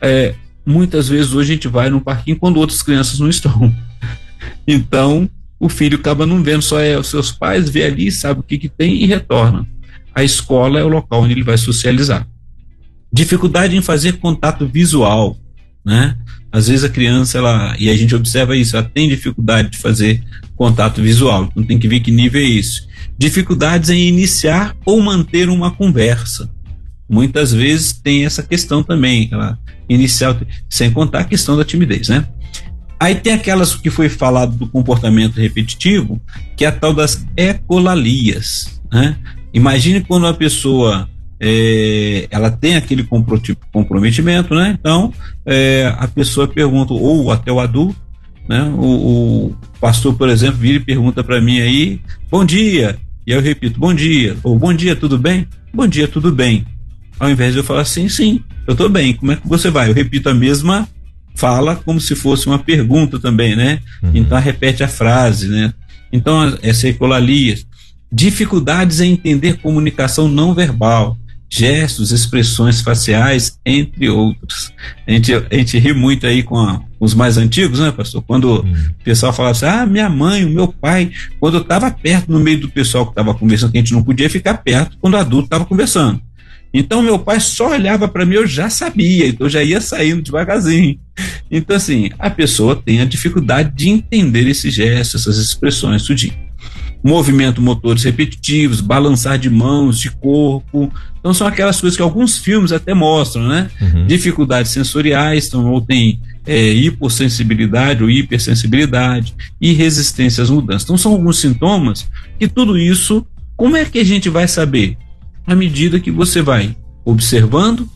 [0.00, 3.74] É, muitas vezes hoje a gente vai num parquinho quando outras crianças não estão.
[4.68, 8.42] Então, o filho acaba não vendo, só é os seus pais, vê ali, sabe o
[8.42, 9.66] que, que tem e retorna.
[10.14, 12.26] A escola é o local onde ele vai socializar.
[13.12, 15.36] Dificuldade em fazer contato visual,
[15.84, 16.16] né?
[16.50, 20.22] Às vezes a criança, ela, e a gente observa isso, ela tem dificuldade de fazer
[20.54, 22.88] contato visual, então tem que ver que nível é isso.
[23.18, 26.50] Dificuldades em iniciar ou manter uma conversa.
[27.08, 29.58] Muitas vezes tem essa questão também, ela
[29.88, 30.36] inicial,
[30.68, 32.26] sem contar a questão da timidez, né?
[32.98, 36.20] Aí tem aquelas que foi falado do comportamento repetitivo,
[36.56, 38.80] que é a tal das ecolalias.
[38.90, 39.16] Né?
[39.52, 41.08] Imagine quando a pessoa
[41.40, 43.06] é, ela tem aquele
[43.72, 44.76] comprometimento, né?
[44.78, 45.12] Então
[45.44, 47.96] é, a pessoa pergunta, ou até o adulto,
[48.48, 48.62] né?
[48.76, 53.40] O, o pastor, por exemplo, vira e pergunta para mim aí, bom dia, e eu
[53.40, 55.46] repito, bom dia, ou bom dia, tudo bem?
[55.72, 56.64] Bom dia, tudo bem.
[57.18, 59.88] Ao invés de eu falar sim, sim, eu tô bem, como é que você vai?
[59.88, 60.88] Eu repito a mesma
[61.34, 63.80] fala como se fosse uma pergunta também, né?
[64.02, 64.10] Uhum.
[64.14, 65.72] Então repete a frase, né?
[66.10, 67.56] Então essa ecolalia.
[68.10, 71.18] Dificuldades em entender comunicação não verbal,
[71.48, 74.72] gestos, expressões faciais, entre outros.
[75.06, 78.22] A gente, a gente ri muito aí com a, os mais antigos, né, pastor?
[78.22, 78.72] Quando uhum.
[79.00, 82.40] o pessoal falava assim, ah, minha mãe, o meu pai, quando eu estava perto no
[82.40, 85.18] meio do pessoal que estava conversando, que a gente não podia ficar perto quando o
[85.18, 86.20] adulto estava conversando.
[86.74, 90.20] Então meu pai só olhava para mim, eu já sabia, então eu já ia saindo
[90.20, 90.98] devagarzinho.
[91.50, 96.45] Então assim, a pessoa tem a dificuldade de entender esses gestos, essas expressões, tudinho.
[97.02, 100.92] Movimento motores repetitivos, balançar de mãos, de corpo.
[101.18, 103.70] Então são aquelas coisas que alguns filmes até mostram, né?
[103.80, 104.06] Uhum.
[104.06, 110.84] Dificuldades sensoriais, então ou tem é, hipossensibilidade ou hipersensibilidade e resistência às mudanças.
[110.84, 113.24] Então são alguns sintomas que tudo isso,
[113.56, 114.96] como é que a gente vai saber?
[115.46, 117.88] à medida que você vai observando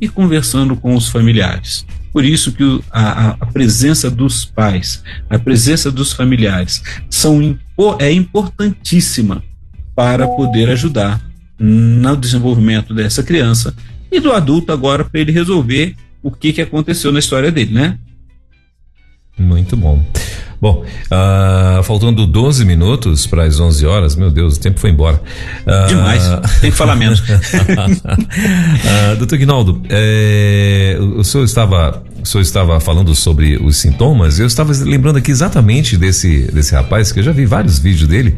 [0.00, 1.86] e conversando com os familiares.
[2.16, 7.58] Por isso que a, a presença dos pais, a presença dos familiares são,
[7.98, 9.42] é importantíssima
[9.94, 11.20] para poder ajudar
[11.58, 13.76] no desenvolvimento dessa criança
[14.10, 17.98] e do adulto agora para ele resolver o que, que aconteceu na história dele, né?
[19.36, 20.02] Muito bom.
[20.60, 25.20] Bom, uh, faltando 12 minutos para as 11 horas, meu Deus, o tempo foi embora.
[25.66, 26.24] Uh, Demais,
[26.60, 27.20] tem que falar menos.
[27.20, 27.24] uh,
[29.18, 34.72] doutor Guinaldo, é, o senhor estava o senhor estava falando sobre os sintomas, eu estava
[34.72, 38.36] lembrando aqui exatamente desse, desse rapaz, que eu já vi vários vídeos dele,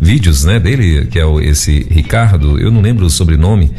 [0.00, 3.72] vídeos, né, dele, que é o, esse Ricardo, eu não lembro o sobrenome,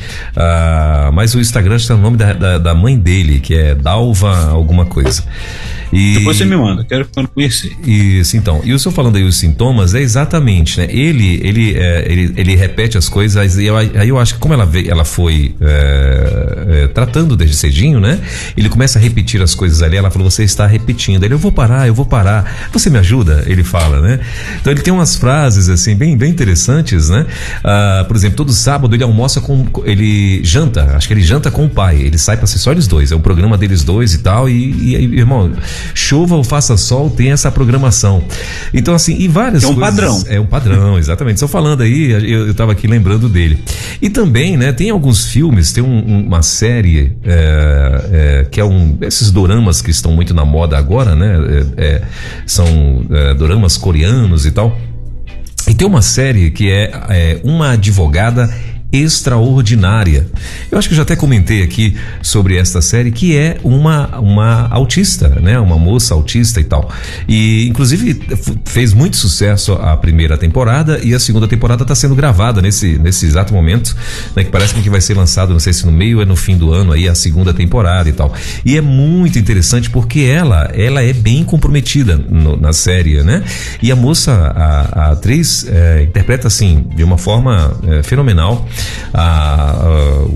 [1.14, 4.86] mas o Instagram está no nome da, da, da, mãe dele, que é Dalva alguma
[4.86, 5.24] coisa.
[5.92, 7.76] E, Depois você me manda, quero conhecer.
[7.86, 8.62] Isso, então.
[8.64, 10.88] E o senhor falando aí os sintomas, é exatamente, né?
[10.90, 14.54] Ele, ele, é, ele, ele repete as coisas, e eu, aí eu acho que como
[14.54, 18.20] ela, veio, ela foi é, é, tratando desde cedinho, né?
[18.58, 21.24] Ele começa a repetir as coisas ali, ela falou, você está repetindo.
[21.24, 22.70] Ele, eu vou parar, eu vou parar.
[22.72, 23.44] Você me ajuda?
[23.48, 24.20] Ele fala, né?
[24.60, 27.26] Então ele tem umas frases, assim, bem, bem interessantes, né?
[27.64, 31.66] Ah, por exemplo, todo sábado ele almoça com, ele janta, acho que ele janta com
[31.66, 34.20] o pai, ele sai para ser só eles dois, é o programa deles dois e
[34.20, 35.52] tal, e, e irmão,
[35.94, 37.69] chova ou faça sol, tem essa programação.
[38.74, 40.24] Então, assim, e várias É um coisas, padrão.
[40.28, 41.36] É um padrão, exatamente.
[41.36, 43.64] Estou falando aí, eu, eu tava aqui lembrando dele.
[44.02, 48.98] E também, né, tem alguns filmes, tem um, uma série é, é, que é um.
[49.02, 51.38] Esses doramas que estão muito na moda agora, né?
[51.78, 52.02] É, é
[52.46, 54.78] são é, doramas coreanos e tal.
[55.68, 58.50] E tem uma série que é, é uma advogada
[58.92, 60.28] extraordinária.
[60.72, 64.68] Eu acho que eu já até comentei aqui sobre esta série que é uma uma
[64.72, 66.90] autista, né, uma moça autista e tal.
[67.28, 68.20] E inclusive
[68.66, 73.28] fez muito sucesso a primeira temporada e a segunda temporada está sendo gravada nesse nesse
[73.28, 73.96] exato momento,
[74.36, 76.36] né, que parece que vai ser lançado, não sei se no meio ou é no
[76.36, 78.34] fim do ano aí a segunda temporada e tal.
[78.66, 83.44] E é muito interessante porque ela ela é bem comprometida no, na série, né?
[83.84, 88.68] E a moça a, a atriz é, interpreta assim de uma forma é, fenomenal
[89.14, 89.90] a, a,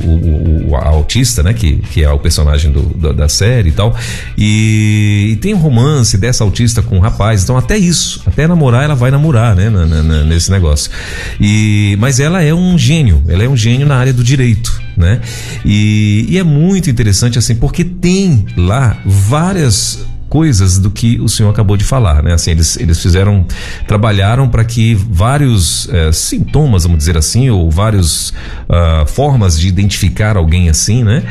[0.06, 1.54] o, o a autista, né?
[1.54, 3.96] Que, que é o personagem do, do, da série e tal.
[4.38, 7.44] E, e, tem um romance dessa autista com o um rapaz.
[7.44, 9.70] Então, até isso, até namorar, ela vai namorar, né?
[9.70, 10.92] Na, na, nesse negócio.
[11.40, 15.22] E, mas ela é um gênio, ela é um gênio na área do direito, né?
[15.66, 21.52] E, e é muito interessante, assim, porque tem lá várias coisas do que o senhor
[21.52, 22.34] acabou de falar, né?
[22.34, 23.46] Assim, eles, eles fizeram,
[23.88, 28.30] trabalharam para que vários é, sintomas, vamos dizer assim, ou várias
[28.68, 31.22] uh, formas de identificar alguém assim, né?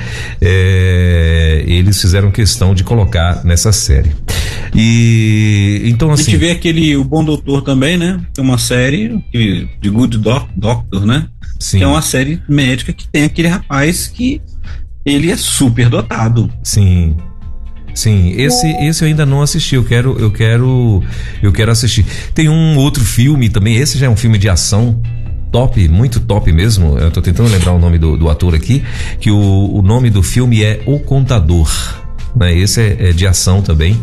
[0.40, 4.12] É, eles fizeram questão de colocar nessa série.
[4.72, 6.22] E então assim.
[6.22, 8.20] A gente vê aquele O Bom Doutor também, né?
[8.32, 11.26] Tem uma série de Good Doc, Doctor, né?
[11.58, 11.78] Sim.
[11.78, 14.40] Que é uma série médica que tem aquele rapaz que
[15.04, 16.48] ele é super dotado.
[16.62, 17.16] Sim.
[17.94, 19.74] Sim, esse, esse eu ainda não assisti.
[19.74, 21.02] Eu quero, eu quero,
[21.42, 22.04] eu quero assistir.
[22.34, 23.76] Tem um outro filme também.
[23.76, 25.00] Esse já é um filme de ação
[25.50, 26.98] top, muito top mesmo.
[26.98, 28.82] Eu tô tentando lembrar o nome do, do ator aqui.
[29.20, 32.01] Que o, o nome do filme é O Contador.
[32.34, 32.56] Né?
[32.56, 34.00] Esse é, é, de ação também,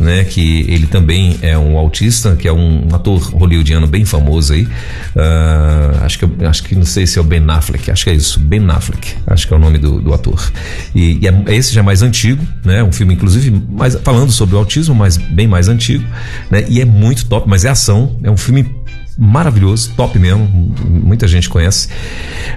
[0.00, 0.24] né?
[0.24, 4.64] Que ele também é um autista, que é um ator hollywoodiano bem famoso aí.
[4.64, 8.14] Uh, acho que acho que não sei se é o Ben Affleck, acho que é
[8.14, 10.52] isso, Ben Affleck, acho que é o nome do, do ator.
[10.94, 12.82] E, e é, esse já é mais antigo, né?
[12.82, 16.04] Um filme inclusive mais falando sobre o autismo, mas bem mais antigo,
[16.50, 16.64] né?
[16.68, 18.75] E é muito top, mas é ação, é um filme
[19.18, 20.46] maravilhoso, top mesmo,
[20.88, 21.88] muita gente conhece.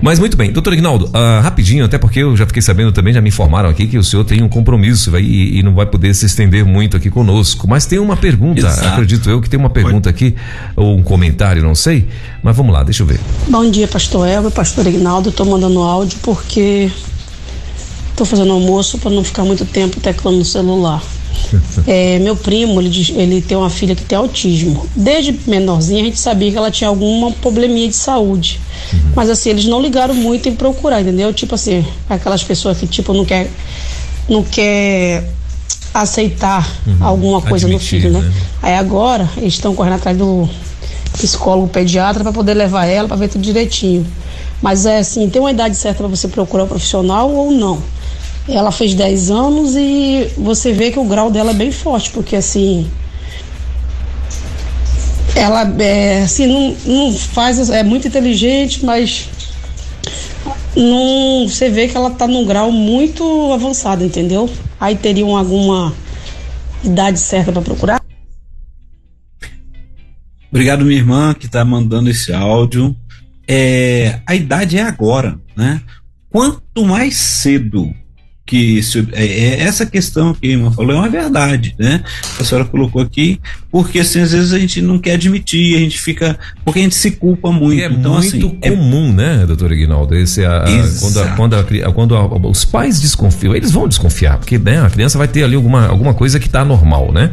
[0.02, 3.22] Mas muito bem, doutor Ignaldo, uh, rapidinho, até porque eu já fiquei sabendo também, já
[3.22, 6.14] me informaram aqui que o senhor tem um compromisso vai, e, e, não vai poder
[6.14, 7.68] se estender muito aqui conosco.
[7.68, 8.88] Mas tem uma pergunta, Exato.
[8.88, 10.36] acredito eu que tem uma pergunta aqui,
[10.76, 12.08] ou um comentário, não sei.
[12.44, 13.20] Mas vamos lá, deixa eu ver.
[13.48, 15.30] Bom dia, pastor Elber, pastor Ignaldo.
[15.30, 16.92] Estou mandando áudio porque
[18.10, 21.02] estou fazendo almoço para não ficar muito tempo teclando no celular.
[21.88, 24.86] É, meu primo, ele, ele tem uma filha que tem autismo.
[24.96, 28.60] Desde menorzinha a gente sabia que ela tinha algum probleminha de saúde.
[28.94, 29.00] Uhum.
[29.16, 31.34] Mas assim, eles não ligaram muito em procurar, entendeu?
[31.34, 33.50] Tipo assim, aquelas pessoas que tipo não quer
[34.28, 35.28] não quer
[35.94, 36.98] aceitar uhum.
[37.02, 38.20] alguma coisa Admitir, no filho, né?
[38.20, 38.34] né?
[38.62, 40.48] Aí agora eles estão correndo atrás do
[41.14, 44.06] psicólogo pediatra para poder levar ela para ver tudo direitinho.
[44.62, 47.82] Mas é assim, tem uma idade certa para você procurar um profissional ou não?
[48.48, 52.36] Ela fez 10 anos e você vê que o grau dela é bem forte, porque
[52.36, 52.90] assim.
[55.36, 57.70] Ela é, assim, não, não faz.
[57.70, 59.30] É muito inteligente, mas.
[60.76, 64.50] Não, você vê que ela está num grau muito avançado, entendeu?
[64.80, 65.94] Aí teriam alguma
[66.84, 68.02] idade certa para procurar?
[70.50, 72.96] Obrigado, minha irmã, que está mandando esse áudio.
[73.48, 75.82] É, a idade é agora, né?
[76.30, 77.94] Quanto mais cedo
[78.50, 82.04] que se, é, é, essa questão que a irmã falou é uma verdade, né?
[82.40, 83.40] A senhora colocou aqui,
[83.72, 86.36] porque assim, às vezes a gente não quer admitir, a gente fica.
[86.66, 87.80] Porque a gente se culpa muito.
[87.80, 89.14] é então, muito assim, é comum, é...
[89.14, 90.16] né, doutor Ignaldo?
[90.16, 94.58] Esse, a, a, quando, a, quando, a, quando os pais desconfiam, eles vão desconfiar, porque
[94.58, 97.30] né, a criança vai ter ali alguma, alguma coisa que está normal, né?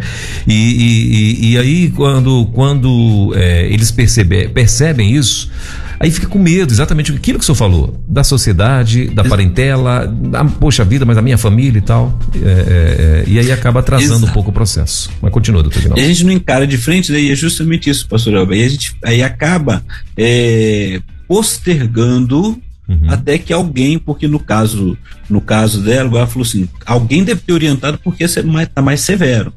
[0.47, 5.51] E, e, e, aí, quando, quando é, eles percebe, percebem isso
[5.99, 10.45] Aí fica com medo, exatamente aquilo que o senhor falou, da sociedade, da parentela, da,
[10.45, 12.19] poxa vida, mas a minha família e tal.
[12.35, 14.27] É, é, é, e aí acaba atrasando Exato.
[14.27, 15.11] um pouco o processo.
[15.21, 16.01] Mas continua, doutor Ginaldo.
[16.01, 17.21] E a gente não encara de frente, né?
[17.21, 18.57] E é justamente isso, pastor Elba.
[18.57, 19.83] E a gente aí acaba
[20.17, 23.11] é, postergando Uhum.
[23.11, 24.97] Até que alguém, porque no caso
[25.29, 29.01] no caso dela, ela falou assim, alguém deve ter orientado porque está mais, tá mais
[29.01, 29.53] severo.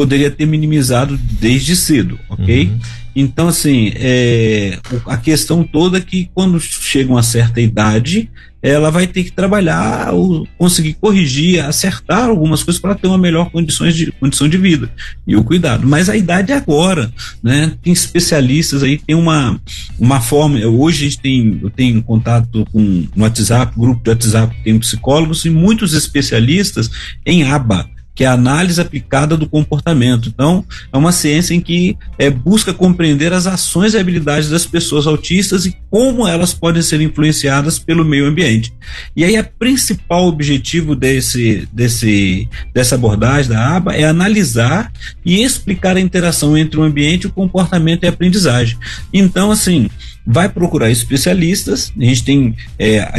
[0.00, 2.68] Poderia ter minimizado desde cedo, ok?
[2.68, 2.78] Uhum.
[3.14, 8.30] Então, assim, é, a questão toda é que quando chega uma certa idade,
[8.62, 13.50] ela vai ter que trabalhar, ou conseguir corrigir, acertar algumas coisas para ter uma melhor
[13.50, 14.90] condições de, condição de vida
[15.26, 15.86] e o cuidado.
[15.86, 17.70] Mas a idade é agora, né?
[17.82, 19.60] Tem especialistas aí, tem uma,
[19.98, 20.58] uma forma.
[20.60, 25.44] Hoje a gente tem, eu tenho contato com no WhatsApp, grupo de WhatsApp, tem psicólogos
[25.44, 26.90] e muitos especialistas
[27.26, 27.86] em aba
[28.20, 30.28] que é a análise aplicada do comportamento.
[30.28, 30.62] Então,
[30.92, 35.64] é uma ciência em que é, busca compreender as ações e habilidades das pessoas autistas
[35.64, 38.74] e como elas podem ser influenciadas pelo meio ambiente.
[39.16, 44.92] E aí, o principal objetivo desse, desse, dessa abordagem da aba é analisar
[45.24, 48.76] e explicar a interação entre o ambiente, o comportamento e a aprendizagem.
[49.14, 49.88] Então, assim,
[50.26, 53.10] vai procurar especialistas, a gente tem é,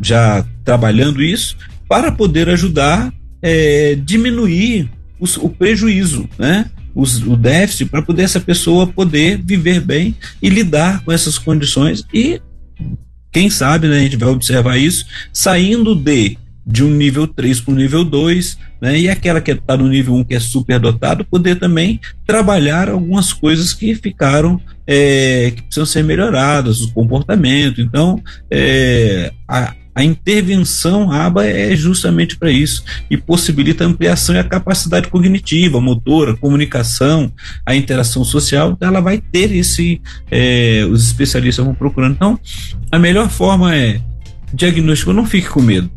[0.00, 1.56] já trabalhando isso,
[1.88, 3.12] para poder ajudar
[3.42, 6.70] é, diminuir os, o prejuízo, né?
[6.94, 12.02] Os, o déficit para poder essa pessoa poder viver bem e lidar com essas condições
[12.12, 12.40] e
[13.30, 17.72] quem sabe, né, a gente vai observar isso, saindo de de um nível 3 para
[17.72, 18.98] o nível 2, né?
[18.98, 23.32] E aquela que está no nível 1, que é super dotado, poder também trabalhar algumas
[23.32, 27.80] coisas que ficaram, é, que precisam ser melhoradas, o comportamento.
[27.80, 28.20] Então,
[28.50, 34.44] é, a, a intervenção ABA é justamente para isso e possibilita a ampliação e a
[34.44, 37.32] capacidade cognitiva, motora, comunicação,
[37.64, 38.72] a interação social.
[38.72, 42.12] Então ela vai ter esse, é, os especialistas vão procurando.
[42.12, 42.38] Então,
[42.92, 43.98] a melhor forma é
[44.52, 45.90] diagnóstico, não fique com medo.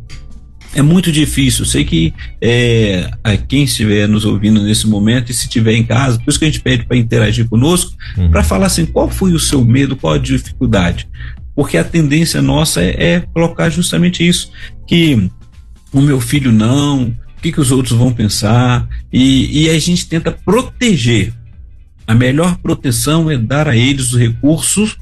[0.73, 1.65] É muito difícil.
[1.65, 3.11] Sei que é,
[3.49, 6.47] quem estiver nos ouvindo nesse momento e se estiver em casa, por isso que a
[6.47, 8.29] gente pede para interagir conosco, uhum.
[8.29, 11.09] para falar assim: qual foi o seu medo, qual a dificuldade?
[11.59, 14.49] Porque a tendência nossa é, é colocar justamente isso,
[14.87, 15.29] que
[15.91, 20.07] o meu filho não, o que, que os outros vão pensar, e, e a gente
[20.07, 21.33] tenta proteger.
[22.07, 24.95] A melhor proteção é dar a eles os recursos,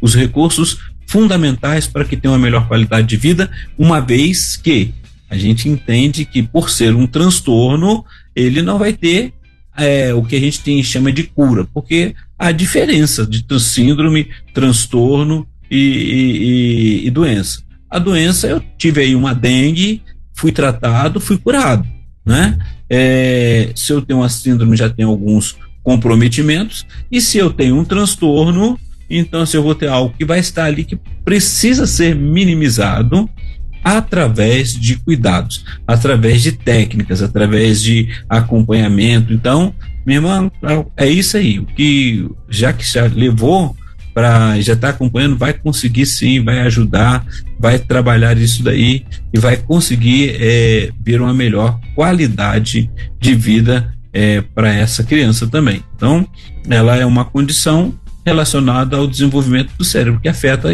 [0.00, 3.48] os recursos fundamentais para que tenham uma melhor qualidade de vida,
[3.78, 4.92] uma vez que
[5.30, 8.04] a gente entende que por ser um transtorno,
[8.34, 9.32] ele não vai ter
[9.76, 15.46] é, o que a gente tem, chama de cura, porque a diferença de síndrome, transtorno
[15.70, 17.62] e, e, e doença.
[17.88, 20.02] A doença, eu tive aí uma dengue,
[20.34, 21.86] fui tratado, fui curado.
[22.24, 22.58] né?
[22.88, 27.84] É, se eu tenho uma síndrome, já tenho alguns comprometimentos, e se eu tenho um
[27.84, 33.28] transtorno, então se eu vou ter algo que vai estar ali que precisa ser minimizado
[33.82, 39.32] através de cuidados, através de técnicas, através de acompanhamento.
[39.32, 40.50] Então, minha irmã,
[40.96, 41.58] é isso aí.
[41.58, 43.74] O que já que já levou
[44.14, 47.24] para já está acompanhando, vai conseguir sim, vai ajudar,
[47.58, 54.40] vai trabalhar isso daí e vai conseguir é, ver uma melhor qualidade de vida é,
[54.40, 55.82] para essa criança também.
[55.96, 56.26] Então,
[56.68, 57.94] ela é uma condição
[58.24, 60.68] relacionada ao desenvolvimento do cérebro, que afeta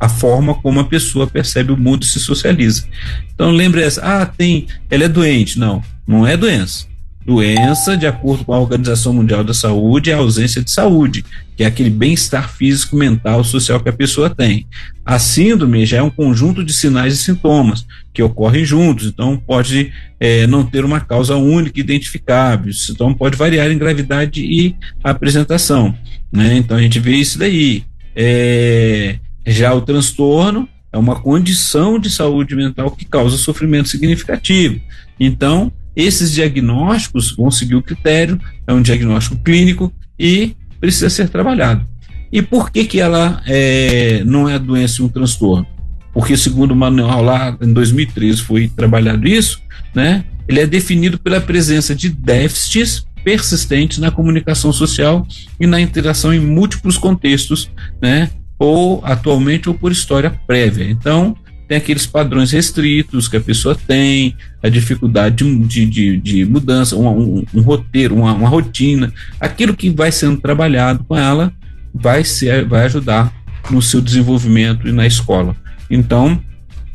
[0.00, 2.86] a, forma como a pessoa percebe o mundo e se socializa.
[3.34, 5.58] Então, lembre essa, ah, tem, ela é doente.
[5.58, 6.86] Não, não é doença
[7.26, 11.24] Doença, de acordo com a Organização Mundial da Saúde, é a ausência de saúde,
[11.56, 14.64] que é aquele bem-estar físico, mental, social que a pessoa tem.
[15.04, 19.92] A síndrome já é um conjunto de sinais e sintomas que ocorrem juntos, então pode
[20.20, 25.92] é, não ter uma causa única identificável, então pode variar em gravidade e apresentação.
[26.30, 26.56] Né?
[26.58, 27.82] Então a gente vê isso daí.
[28.14, 34.80] É, já o transtorno é uma condição de saúde mental que causa sofrimento significativo.
[35.18, 41.86] Então, esses diagnósticos vão seguir o critério, é um diagnóstico clínico e precisa ser trabalhado.
[42.30, 45.66] E por que, que ela é, não é doença e um transtorno?
[46.12, 49.60] Porque, segundo o manual lá em 2013 foi trabalhado isso,
[49.94, 50.24] né?
[50.48, 55.26] Ele é definido pela presença de déficits persistentes na comunicação social
[55.58, 57.70] e na interação em múltiplos contextos,
[58.00, 58.30] né?
[58.58, 60.88] Ou atualmente ou por história prévia.
[60.88, 61.36] Então,
[61.68, 64.36] tem aqueles padrões restritos que a pessoa tem,
[64.66, 69.12] a dificuldade de, de, de mudança, um, um, um roteiro, uma, uma, rotina.
[69.40, 71.52] Aquilo que vai sendo trabalhado com ela
[71.94, 73.32] vai, ser, vai ajudar
[73.70, 75.56] no seu desenvolvimento e na escola.
[75.90, 76.40] Então,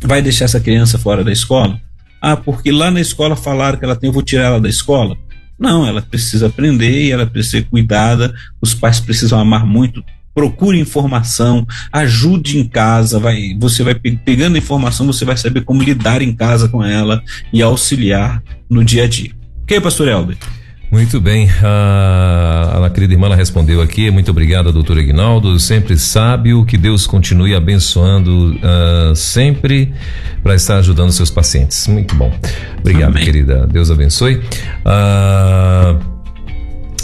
[0.02, 1.80] vai deixar essa criança fora da escola?
[2.22, 5.16] Ah, porque lá na escola falaram que ela tem, eu vou tirar ela da escola?
[5.58, 8.34] Não, ela precisa aprender e ela precisa ser cuidada.
[8.62, 10.04] Os pais precisam amar muito
[10.34, 16.22] procure informação, ajude em casa, vai, você vai pegando informação, você vai saber como lidar
[16.22, 17.22] em casa com ela
[17.52, 19.32] e auxiliar no dia a dia.
[19.64, 20.38] Ok, pastor Helder?
[20.92, 26.78] Muito bem, a, a querida irmã respondeu aqui, muito obrigado, doutor Ignaldo, sempre sábio, que
[26.78, 29.94] Deus continue abençoando uh, sempre
[30.44, 31.88] para estar ajudando seus pacientes.
[31.88, 32.38] Muito bom.
[32.80, 33.24] Obrigado, Amém.
[33.24, 34.42] querida, Deus abençoe.
[34.86, 36.11] Uh,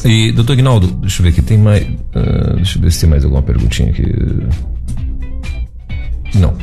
[0.06, 1.84] e, doutor Ignaldo, deixa eu ver aqui, tem mais.
[1.84, 4.04] Uh, deixa eu ver se tem mais alguma perguntinha aqui.
[6.36, 6.54] Não.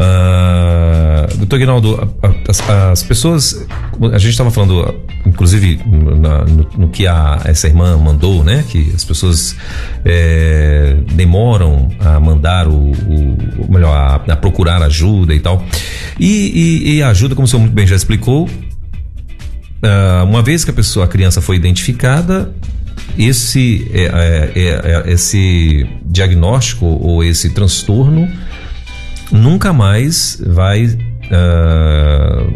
[0.00, 2.16] Uh, doutor Ignaldo,
[2.48, 3.66] as, as, pessoas.
[4.12, 4.94] A gente estava falando,
[5.26, 8.64] inclusive, na, no, no, que a, essa irmã mandou, né?
[8.68, 9.56] Que as pessoas
[10.04, 12.92] é, demoram a mandar o.
[12.92, 15.62] o melhor, a, a, procurar ajuda e tal.
[16.18, 18.48] E, e, e a ajuda, como o senhor muito bem já explicou,
[19.82, 22.52] Uh, uma vez que a pessoa, a criança foi identificada,
[23.18, 28.28] esse, é, é, é, é, esse diagnóstico ou esse transtorno
[29.32, 30.84] nunca mais vai.
[30.84, 32.50] Uh,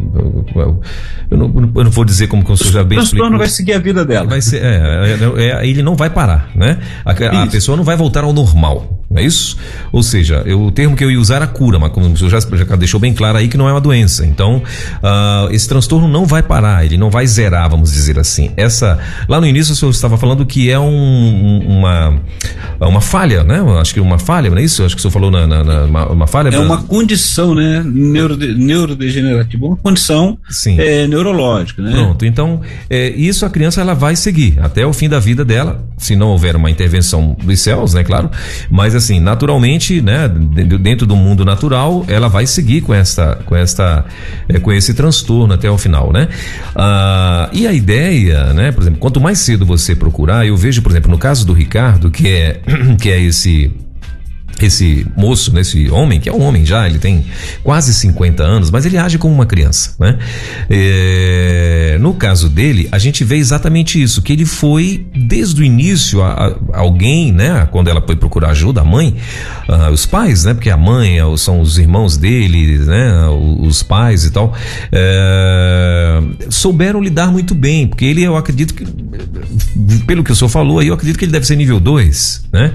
[1.31, 3.72] eu, não, eu não, vou dizer como que o já bem O transtorno vai seguir
[3.72, 4.27] a vida dela.
[4.29, 6.79] Vai ser, é, é, ele não vai parar, né?
[7.05, 7.12] A,
[7.43, 9.04] a pessoa não vai voltar ao normal.
[9.15, 9.57] Não é isso?
[9.93, 12.31] Ou seja, eu, o termo que eu ia usar era cura, mas como o senhor
[12.31, 14.27] já, já deixou bem claro aí que não é uma doença.
[14.27, 18.51] Então, uh, esse transtorno não vai parar, ele não vai zerar, vamos dizer assim.
[18.57, 18.99] Essa,
[19.29, 22.21] lá no início o senhor estava falando que é um, uma,
[22.81, 23.61] uma falha, né?
[23.81, 24.83] Acho que uma falha, não é isso?
[24.83, 26.49] Acho que o senhor falou na, na, na uma, uma, falha.
[26.49, 27.85] É uma condição, né?
[27.87, 30.81] Neurode, neurodegenerativa, uma condição Sim.
[30.81, 31.93] É, neurológica, né?
[31.93, 35.87] Pronto, então, é, isso a criança ela vai seguir até o fim da vida dela,
[35.97, 38.03] se não houver uma intervenção dos céus, né?
[38.03, 38.29] Claro,
[38.69, 44.05] mas assim, naturalmente, né, dentro do mundo natural, ela vai seguir com esta, com esta,
[44.49, 46.29] é, com esse transtorno até o final, né?
[46.75, 50.91] Ah, e a ideia, né, por exemplo, quanto mais cedo você procurar, eu vejo, por
[50.91, 52.61] exemplo, no caso do Ricardo, que é,
[53.01, 53.71] que é esse
[54.61, 57.25] esse moço, né, esse homem, que é um homem já, ele tem
[57.63, 60.19] quase 50 anos, mas ele age como uma criança, né?
[60.71, 66.23] É, no caso dele, a gente vê exatamente isso, que ele foi desde o início
[66.23, 69.17] a, a alguém, né, quando ela foi procurar ajuda, a mãe,
[69.69, 73.27] uh, os pais, né, porque a mãe é são os irmãos dele, né,
[73.61, 74.55] os pais e tal,
[74.93, 78.85] é, souberam lidar muito bem, porque ele, eu acredito que,
[80.07, 82.73] pelo que o senhor falou aí, eu acredito que ele deve ser nível 2, né?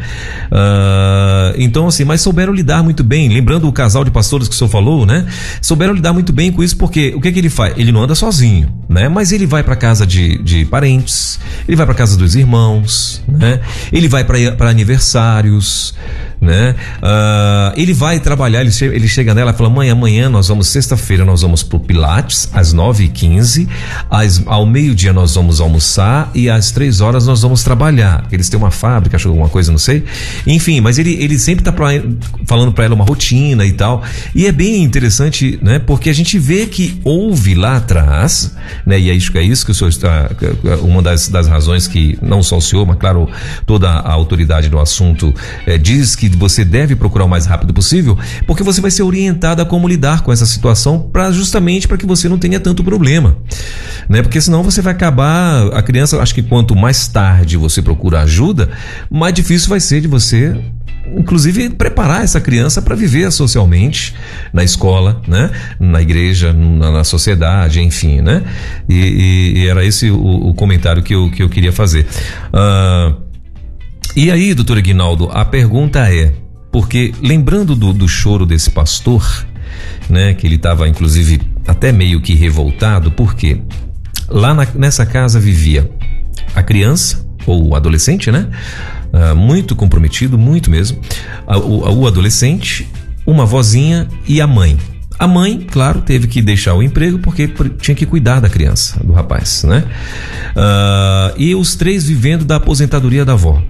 [0.52, 3.30] Uh, então, assim, mas souberam lidar muito bem.
[3.30, 5.28] Lembrando o casal de pastores que o senhor falou, né?
[5.62, 7.78] Souberam lidar muito bem com isso, porque o que, que ele faz?
[7.78, 9.08] Ele não anda sozinho, né?
[9.08, 13.60] Mas ele vai para casa de, de parentes, ele vai para casa dos irmãos, né?
[13.94, 15.94] Ele vai para aniversários,
[16.42, 16.76] né?
[16.98, 20.68] Uh, ele vai trabalhar, ele chega, ele chega nela e fala: mãe, amanhã nós vamos,
[20.68, 23.68] sexta-feira, nós vamos pro Pilates, às 9 e 15
[24.10, 28.26] às, ao meio-dia nós vamos almoçar e às três horas nós vamos trabalhar.
[28.32, 30.04] Eles têm uma fábrica, acho alguma coisa, não sei.
[30.46, 31.88] Enfim, mas ele, ele sempre tá pra,
[32.46, 34.04] falando para ela uma rotina e tal.
[34.34, 35.80] E é bem interessante, né?
[35.80, 39.00] Porque a gente vê que houve lá atrás, né?
[39.00, 40.30] E é isso, é isso que o senhor está.
[40.82, 43.30] Uma das, das razões que não só o senhor, mas claro,
[43.66, 45.34] toda a autoridade do assunto
[45.66, 49.64] é, diz que você deve procurar o mais rápido possível, porque você vai ser orientada
[49.64, 53.38] a como lidar com essa situação para justamente para que você não tenha tanto problema,
[54.08, 54.22] né?
[54.22, 58.70] Porque senão você vai acabar a criança, acho que quanto mais tarde você procura ajuda,
[59.10, 60.56] mais difícil vai ser de você
[61.16, 64.14] inclusive preparar essa criança para viver socialmente
[64.54, 65.52] na escola, né?
[65.80, 68.44] Na igreja, na, na sociedade, enfim, né?
[68.88, 72.06] E, e, e era esse o, o, comentário que eu, que eu queria fazer.
[72.54, 73.29] Uh,
[74.16, 76.34] e aí, doutor Aguinaldo, a pergunta é,
[76.72, 79.46] porque lembrando do, do choro desse pastor,
[80.10, 83.62] né, que ele estava inclusive até meio que revoltado, porque
[84.28, 85.90] lá na, nessa casa vivia
[86.56, 88.50] a criança ou o adolescente, né,
[89.14, 91.00] uh, muito comprometido, muito mesmo,
[91.48, 92.88] o, o adolescente,
[93.26, 94.78] uma vozinha e a mãe.
[95.18, 97.48] A mãe, claro, teve que deixar o emprego porque
[97.82, 99.84] tinha que cuidar da criança, do rapaz, né?
[100.56, 103.62] Uh, e os três vivendo da aposentadoria da avó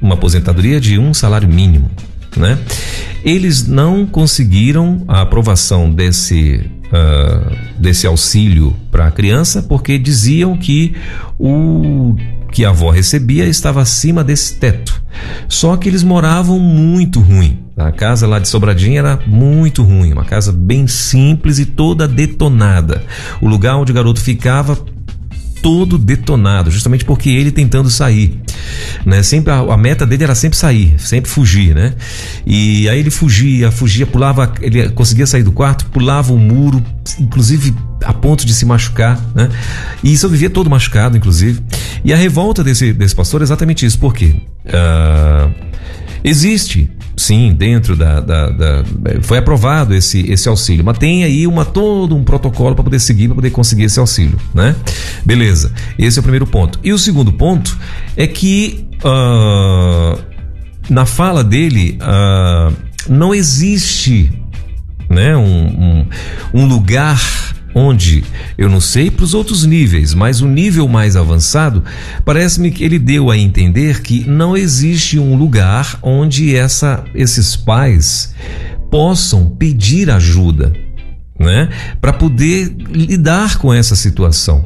[0.00, 1.90] uma aposentadoria de um salário mínimo,
[2.36, 2.58] né?
[3.24, 10.94] Eles não conseguiram a aprovação desse uh, desse auxílio para a criança porque diziam que
[11.38, 12.16] o
[12.52, 15.02] que a avó recebia estava acima desse teto.
[15.48, 17.58] Só que eles moravam muito ruim.
[17.76, 23.02] A casa lá de Sobradinha era muito ruim, uma casa bem simples e toda detonada.
[23.40, 24.78] O lugar onde o garoto ficava
[25.64, 28.38] todo detonado, justamente porque ele tentando sair,
[29.06, 29.22] né?
[29.22, 31.94] Sempre a, a, meta dele era sempre sair, sempre fugir, né?
[32.44, 36.84] E aí ele fugia, fugia, pulava, ele conseguia sair do quarto, pulava o muro,
[37.18, 39.48] inclusive a ponto de se machucar, né?
[40.02, 41.62] E isso eu vivia todo machucado, inclusive.
[42.04, 44.34] E a revolta desse, desse pastor é exatamente isso, porque
[44.66, 45.50] uh,
[46.22, 48.84] existe sim, dentro da, da, da,
[49.22, 53.28] foi aprovado esse, esse auxílio, mas tem aí uma todo um protocolo para poder seguir
[53.28, 54.74] para poder conseguir esse auxílio, né?
[55.24, 55.72] Beleza.
[55.98, 56.78] Esse é o primeiro ponto.
[56.82, 57.78] E o segundo ponto
[58.16, 60.18] é que uh,
[60.88, 62.74] na fala dele uh,
[63.08, 64.32] não existe,
[65.08, 66.06] né, um, um,
[66.54, 67.20] um lugar
[67.74, 68.22] onde
[68.56, 71.82] eu não sei para os outros níveis, mas o nível mais avançado,
[72.24, 78.34] parece-me que ele deu a entender que não existe um lugar onde essa, esses pais
[78.90, 80.72] possam pedir ajuda,
[81.38, 81.68] né,
[82.00, 84.62] para poder lidar com essa situação.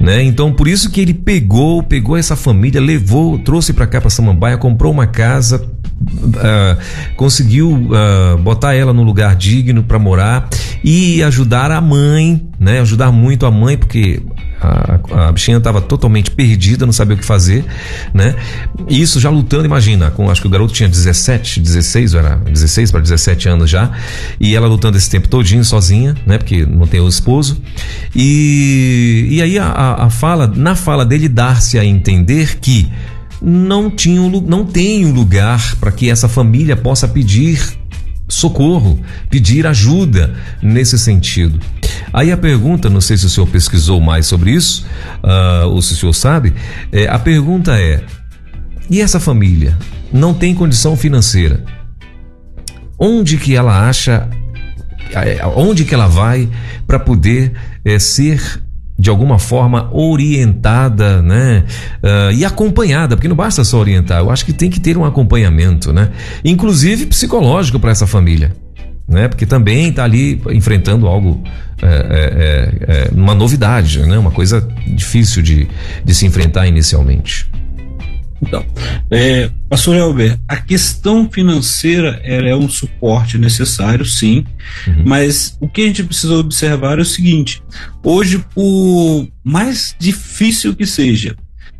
[0.00, 0.22] Né?
[0.24, 4.56] Então por isso que ele pegou, pegou essa família, levou, trouxe para cá para Samambaia,
[4.56, 5.73] comprou uma casa,
[6.04, 10.48] uh, conseguiu uh, botar ela num lugar digno para morar
[10.82, 12.80] e ajudar a mãe, né?
[12.80, 14.22] Ajudar muito a mãe, porque
[14.60, 17.64] a, a bichinha estava totalmente perdida, não sabia o que fazer,
[18.12, 18.34] né?
[18.88, 22.90] E isso já lutando, imagina, com acho que o garoto tinha 17, 16, era 16
[22.90, 23.90] para 17 anos já,
[24.40, 26.38] e ela lutando esse tempo todinho sozinha, né?
[26.38, 27.60] Porque não tem o esposo.
[28.14, 32.88] E, e aí a, a fala, na fala dele dar-se a entender que
[33.44, 37.60] não, tinha não tem um lugar para que essa família possa pedir
[38.26, 41.60] socorro, pedir ajuda nesse sentido.
[42.10, 44.86] Aí a pergunta, não sei se o senhor pesquisou mais sobre isso,
[45.22, 46.54] uh, ou se o senhor sabe,
[46.90, 48.02] é, a pergunta é:
[48.88, 49.76] e essa família
[50.10, 51.62] não tem condição financeira?
[52.98, 54.28] Onde que ela acha,
[55.12, 56.48] é, onde que ela vai
[56.86, 57.52] para poder
[57.84, 58.62] é, ser
[59.04, 61.64] de alguma forma orientada, né?
[62.02, 65.04] Uh, e acompanhada, porque não basta só orientar, eu acho que tem que ter um
[65.04, 66.08] acompanhamento, né?
[66.42, 68.56] Inclusive psicológico para essa família,
[69.06, 69.28] né?
[69.28, 71.44] Porque também está ali enfrentando algo,
[71.82, 74.16] é, é, é, uma novidade, né?
[74.16, 75.68] Uma coisa difícil de,
[76.02, 77.46] de se enfrentar inicialmente.
[78.46, 78.64] Então,
[79.10, 84.44] é, pastor Elber, a questão financeira é um suporte necessário, sim,
[84.86, 85.02] uhum.
[85.06, 87.62] mas o que a gente precisa observar é o seguinte:
[88.02, 91.34] hoje, por mais difícil que seja,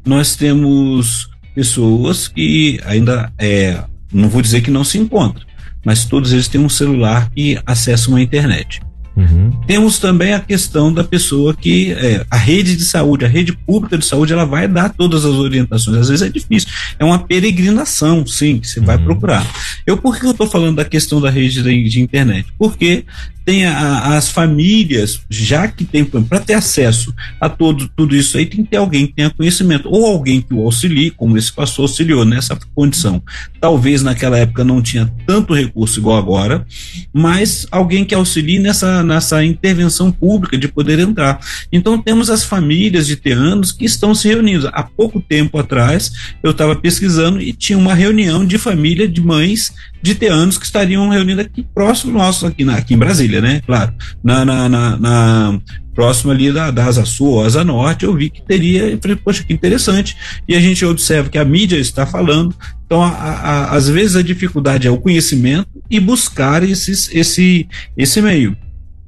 [0.07, 5.45] nós temos pessoas que ainda é, não vou dizer que não se encontram,
[5.85, 8.81] mas todos eles têm um celular e acessam a internet.
[9.17, 9.51] Uhum.
[9.67, 13.97] Temos também a questão da pessoa que é, a rede de saúde, a rede pública
[13.97, 15.99] de saúde, ela vai dar todas as orientações.
[15.99, 18.87] Às vezes é difícil, é uma peregrinação, sim, que você uhum.
[18.87, 19.47] vai procurar.
[19.87, 22.49] Eu por que eu estou falando da questão da rede de, de internet?
[22.59, 23.05] Porque
[23.45, 28.47] tem a, as famílias, já que tem, para ter acesso a todo, tudo isso aí,
[28.47, 31.85] tem que ter alguém que tenha conhecimento, ou alguém que o auxilie, como esse pastor
[31.85, 33.23] auxiliou nessa condição.
[33.61, 36.67] Talvez naquela época não tinha tanto recurso igual agora,
[37.13, 41.39] mas alguém que auxilie nessa, nessa intervenção pública de poder entrar.
[41.73, 44.69] Então temos as famílias de teanos que estão se reunindo.
[44.73, 49.73] Há pouco tempo atrás, eu estava pesquisando e tinha uma reunião de família de mães
[50.05, 53.63] de teanos que estariam reunidas aqui próximo nosso, aqui, na, aqui em Brasília, né?
[53.65, 53.91] Claro.
[54.23, 55.61] Na, na, na, na
[55.95, 59.55] próximo ali da, da Asa Sul ou Asa Norte, eu vi que teria, poxa, que
[59.55, 60.15] interessante.
[60.47, 64.21] E a gente observa que a mídia está falando, então a, a, às vezes a
[64.21, 68.55] dificuldade é o conhecimento e buscar esses, esse, esse meio.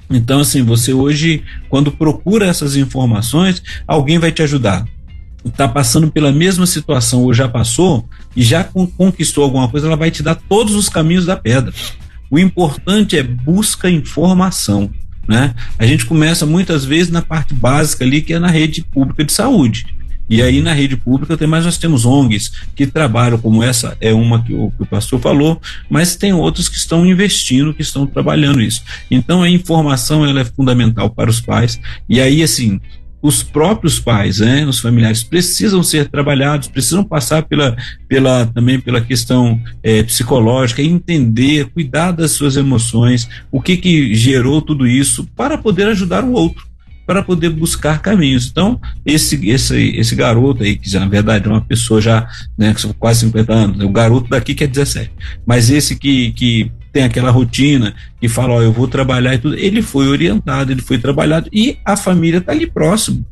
[0.09, 4.87] Então, assim, você hoje, quando procura essas informações, alguém vai te ajudar
[5.49, 10.11] está passando pela mesma situação ou já passou e já conquistou alguma coisa, ela vai
[10.11, 11.73] te dar todos os caminhos da pedra.
[12.31, 14.91] O importante é busca informação.
[15.27, 15.55] Né?
[15.79, 19.33] A gente começa muitas vezes na parte básica ali, que é na rede pública de
[19.33, 19.87] saúde.
[20.29, 24.13] E aí na rede pública tem mais nós temos ONGs que trabalham como essa é
[24.13, 28.07] uma que o, que o pastor falou, mas tem outros que estão investindo, que estão
[28.07, 28.83] trabalhando isso.
[29.09, 31.81] Então a informação ela é fundamental para os pais.
[32.09, 32.81] E aí assim,
[33.27, 37.77] os próprios pais, né, os familiares precisam ser trabalhados, precisam passar pela,
[38.09, 44.63] pela também pela questão é, psicológica, entender, cuidar das suas emoções, o que que gerou
[44.63, 46.65] tudo isso para poder ajudar o outro
[47.07, 48.49] para poder buscar caminhos.
[48.51, 53.21] Então, esse, esse, esse garoto aí, que na verdade é uma pessoa já, né, quase
[53.21, 55.13] 50 anos, o garoto daqui que é 17,
[55.47, 59.55] mas esse que, que tem aquela rotina que fala, ó, eu vou trabalhar e tudo.
[59.55, 63.23] Ele foi orientado, ele foi trabalhado e a família está ali próximo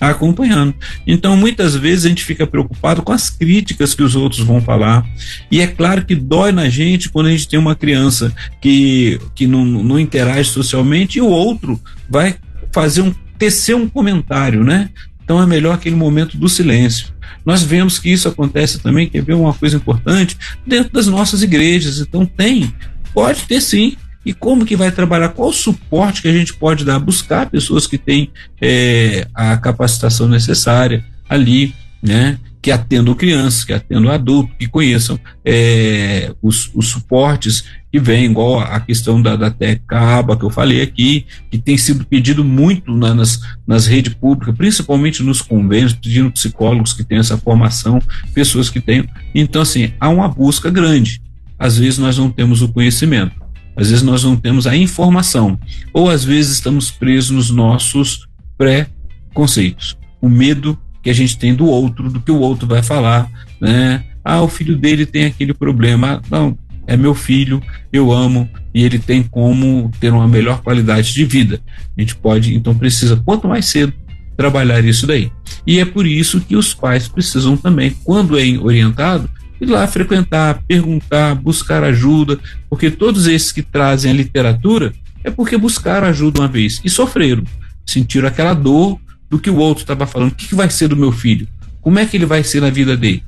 [0.00, 0.74] acompanhando.
[1.06, 5.06] Então, muitas vezes a gente fica preocupado com as críticas que os outros vão falar.
[5.48, 9.46] E é claro que dói na gente quando a gente tem uma criança que, que
[9.46, 11.80] não, não interage socialmente e o outro
[12.10, 12.34] vai
[12.72, 14.90] fazer um tecer um comentário, né?
[15.28, 17.08] Então é melhor aquele momento do silêncio.
[17.44, 22.00] Nós vemos que isso acontece também, quer ver uma coisa importante, dentro das nossas igrejas.
[22.00, 22.72] Então tem,
[23.12, 23.94] pode ter sim.
[24.24, 25.28] E como que vai trabalhar?
[25.28, 26.98] Qual o suporte que a gente pode dar?
[26.98, 32.38] Buscar pessoas que têm é, a capacitação necessária ali, né?
[32.62, 38.60] que atendam crianças, que atendam adultos, que conheçam é, os, os, suportes que vêm, igual
[38.60, 43.14] a questão da, da TECABA que eu falei aqui, que tem sido pedido muito na,
[43.14, 48.00] nas, nas redes públicas, principalmente nos convênios, pedindo psicólogos que tenham essa formação,
[48.34, 49.06] pessoas que tenham.
[49.34, 51.22] Então, assim, há uma busca grande.
[51.58, 53.34] Às vezes nós não temos o conhecimento,
[53.74, 55.58] às vezes nós não temos a informação,
[55.92, 59.96] ou às vezes estamos presos nos nossos pré-conceitos.
[60.20, 63.30] O medo que a gente tem do outro, do que o outro vai falar,
[63.60, 64.04] né?
[64.24, 66.20] Ah, o filho dele tem aquele problema.
[66.30, 66.56] Não,
[66.88, 67.62] é meu filho,
[67.92, 71.60] eu amo e ele tem como ter uma melhor qualidade de vida.
[71.96, 73.92] A gente pode, então precisa quanto mais cedo
[74.36, 75.30] trabalhar isso daí.
[75.66, 79.28] E é por isso que os pais precisam também, quando é orientado,
[79.60, 82.38] ir lá frequentar, perguntar, buscar ajuda,
[82.70, 87.44] porque todos esses que trazem a literatura é porque buscaram ajuda uma vez e sofreram,
[87.84, 90.30] sentiram aquela dor do que o outro estava falando.
[90.30, 91.46] O que, que vai ser do meu filho?
[91.82, 93.22] Como é que ele vai ser na vida dele?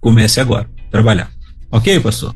[0.00, 1.30] Comece agora, trabalhar.
[1.72, 2.34] Ok, pastor?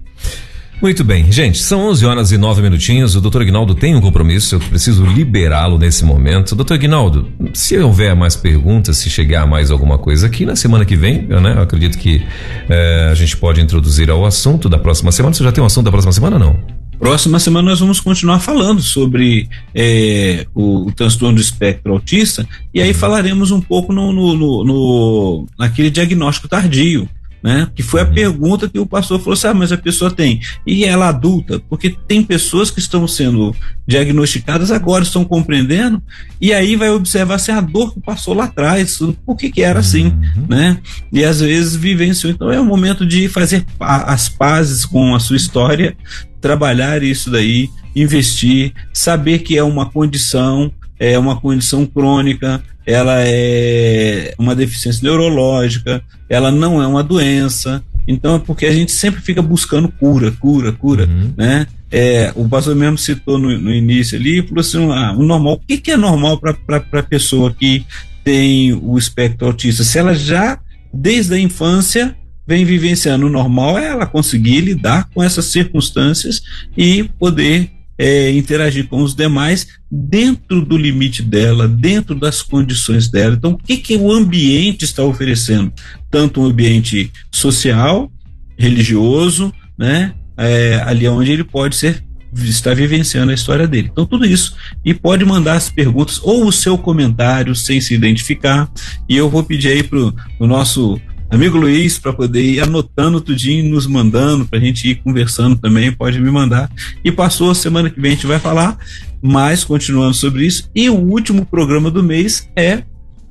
[0.80, 3.14] Muito bem, gente, são 11 horas e 9 minutinhos.
[3.16, 6.54] O doutor Aguinaldo tem um compromisso, eu preciso liberá-lo nesse momento.
[6.54, 10.96] Doutor Aguinaldo, se houver mais perguntas, se chegar mais alguma coisa aqui na semana que
[10.96, 12.22] vem, eu, né, eu acredito que
[12.68, 15.34] é, a gente pode introduzir ao assunto da próxima semana.
[15.34, 16.58] Você já tem um assunto da próxima semana, não?
[16.98, 22.80] Próxima semana nós vamos continuar falando sobre é, o, o, transtorno do espectro autista e
[22.80, 27.06] aí falaremos um pouco no, no, no, no naquele diagnóstico tardio,
[27.46, 27.70] né?
[27.76, 28.12] Que foi a uhum.
[28.12, 30.40] pergunta que o pastor falou assim, ah, mas a pessoa tem.
[30.66, 33.54] E ela adulta, porque tem pessoas que estão sendo
[33.86, 36.02] diagnosticadas agora, estão compreendendo,
[36.40, 39.62] e aí vai observar se assim, a dor que passou lá atrás, por que que
[39.62, 40.46] era assim, uhum.
[40.48, 40.78] né?
[41.12, 42.32] E às vezes vivenciou.
[42.32, 45.96] Então é o momento de fazer as pazes com a sua história,
[46.40, 54.32] trabalhar isso daí, investir, saber que é uma condição, é uma condição crônica, ela é
[54.38, 57.82] uma deficiência neurológica, ela não é uma doença.
[58.06, 61.32] Então é porque a gente sempre fica buscando cura, cura, cura, uhum.
[61.36, 61.66] né?
[61.90, 65.58] É, o pastor mesmo citou no, no início ali, falou assim, ah, o normal, o
[65.58, 66.56] que, que é normal para
[66.92, 67.84] a pessoa que
[68.24, 69.82] tem o espectro autista?
[69.82, 70.58] Se ela já,
[70.92, 72.16] desde a infância,
[72.46, 76.42] vem vivenciando o normal, é ela conseguir lidar com essas circunstâncias
[76.76, 83.34] e poder é, interagir com os demais dentro do limite dela, dentro das condições dela.
[83.34, 85.72] Então, o que, que o ambiente está oferecendo?
[86.10, 88.10] Tanto um ambiente social,
[88.58, 90.14] religioso, né?
[90.38, 92.04] É, ali onde ele pode ser
[92.44, 93.88] está vivenciando a história dele.
[93.90, 94.54] Então, tudo isso.
[94.84, 98.70] E pode mandar as perguntas ou o seu comentário sem se identificar.
[99.08, 101.00] E eu vou pedir aí para o nosso
[101.30, 105.92] amigo Luiz para poder ir anotando tudinho, nos mandando, para a gente ir conversando também.
[105.92, 106.70] Pode me mandar.
[107.04, 108.78] E passou semana que vem a gente vai falar
[109.22, 110.70] mais, continuando sobre isso.
[110.74, 112.82] E o último programa do mês é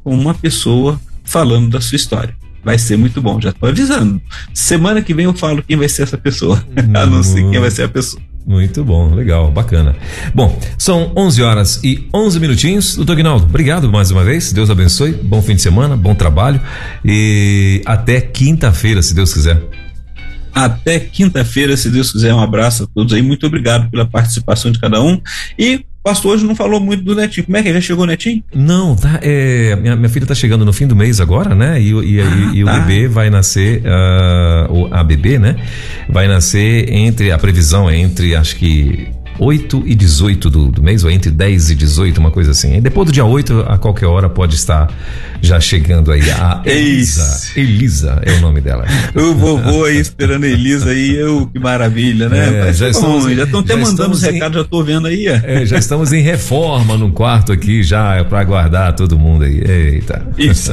[0.04, 2.36] com uma pessoa falando da sua história
[2.66, 4.20] vai ser muito bom, já tô avisando.
[4.52, 6.66] Semana que vem eu falo quem vai ser essa pessoa,
[6.96, 8.22] a não ser quem vai ser a pessoa.
[8.46, 9.96] Muito bom, legal, bacana.
[10.34, 12.96] Bom, são 11 horas e 11 minutinhos.
[12.96, 14.54] Doutor Guinaldo, obrigado mais uma vez.
[14.54, 15.14] Deus abençoe.
[15.14, 16.62] Bom fim de semana, bom trabalho.
[17.04, 19.60] E até quinta-feira, se Deus quiser.
[20.54, 22.36] Até quinta-feira, se Deus quiser.
[22.36, 23.22] Um abraço a todos aí.
[23.24, 25.20] Muito obrigado pela participação de cada um.
[25.58, 27.47] E pastor hoje não falou muito do Netinho.
[27.47, 28.43] Como é que já chegou o Netinho?
[28.53, 29.20] Não, tá.
[29.24, 31.82] É, minha, minha filha tá chegando no fim do mês agora, né?
[31.82, 32.72] E, e, ah, e, e tá.
[32.72, 35.56] o bebê vai nascer, uh, a bebê, né?
[36.08, 39.08] Vai nascer entre, a previsão é entre, acho que
[39.40, 42.78] 8 e 18 do, do mês, ou entre 10 e 18, uma coisa assim.
[42.78, 44.92] E depois do dia 8, a qualquer hora pode estar
[45.42, 47.52] já chegando aí a Elisa.
[47.56, 48.86] Elisa é o nome dela.
[49.16, 52.70] o vovô aí esperando a Elisa aí, eu, que maravilha, né?
[52.70, 55.28] É, já, estamos, já estão até mandando os recados, já estou vendo aí.
[55.28, 59.62] É, já estamos em reforma no quarto aqui, já para aguardar todo mundo aí.
[59.66, 60.26] Eita.
[60.38, 60.72] Isso.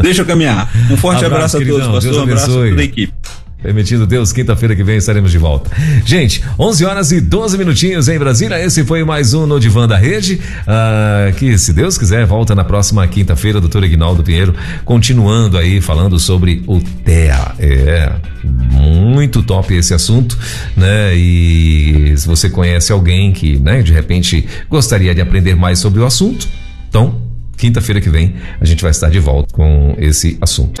[0.00, 0.70] Deixa eu caminhar.
[0.90, 2.14] Um forte abraço, abraço a todos, pastor.
[2.14, 3.14] Um abraço a toda a equipe.
[3.60, 5.68] Permitindo Deus, quinta-feira que vem estaremos de volta.
[6.04, 8.64] Gente, 11 horas e 12 minutinhos em Brasília.
[8.64, 10.40] Esse foi mais um no Divã da Rede.
[10.62, 14.54] Uh, que, se Deus quiser, volta na próxima quinta-feira, doutor Ignaldo Pinheiro,
[14.84, 17.54] continuando aí falando sobre o TEA.
[17.58, 18.12] É,
[18.44, 20.38] muito top esse assunto,
[20.76, 21.16] né?
[21.16, 26.06] E se você conhece alguém que, né, de repente gostaria de aprender mais sobre o
[26.06, 26.48] assunto,
[26.88, 27.20] então,
[27.56, 30.80] quinta-feira que vem, a gente vai estar de volta com esse assunto.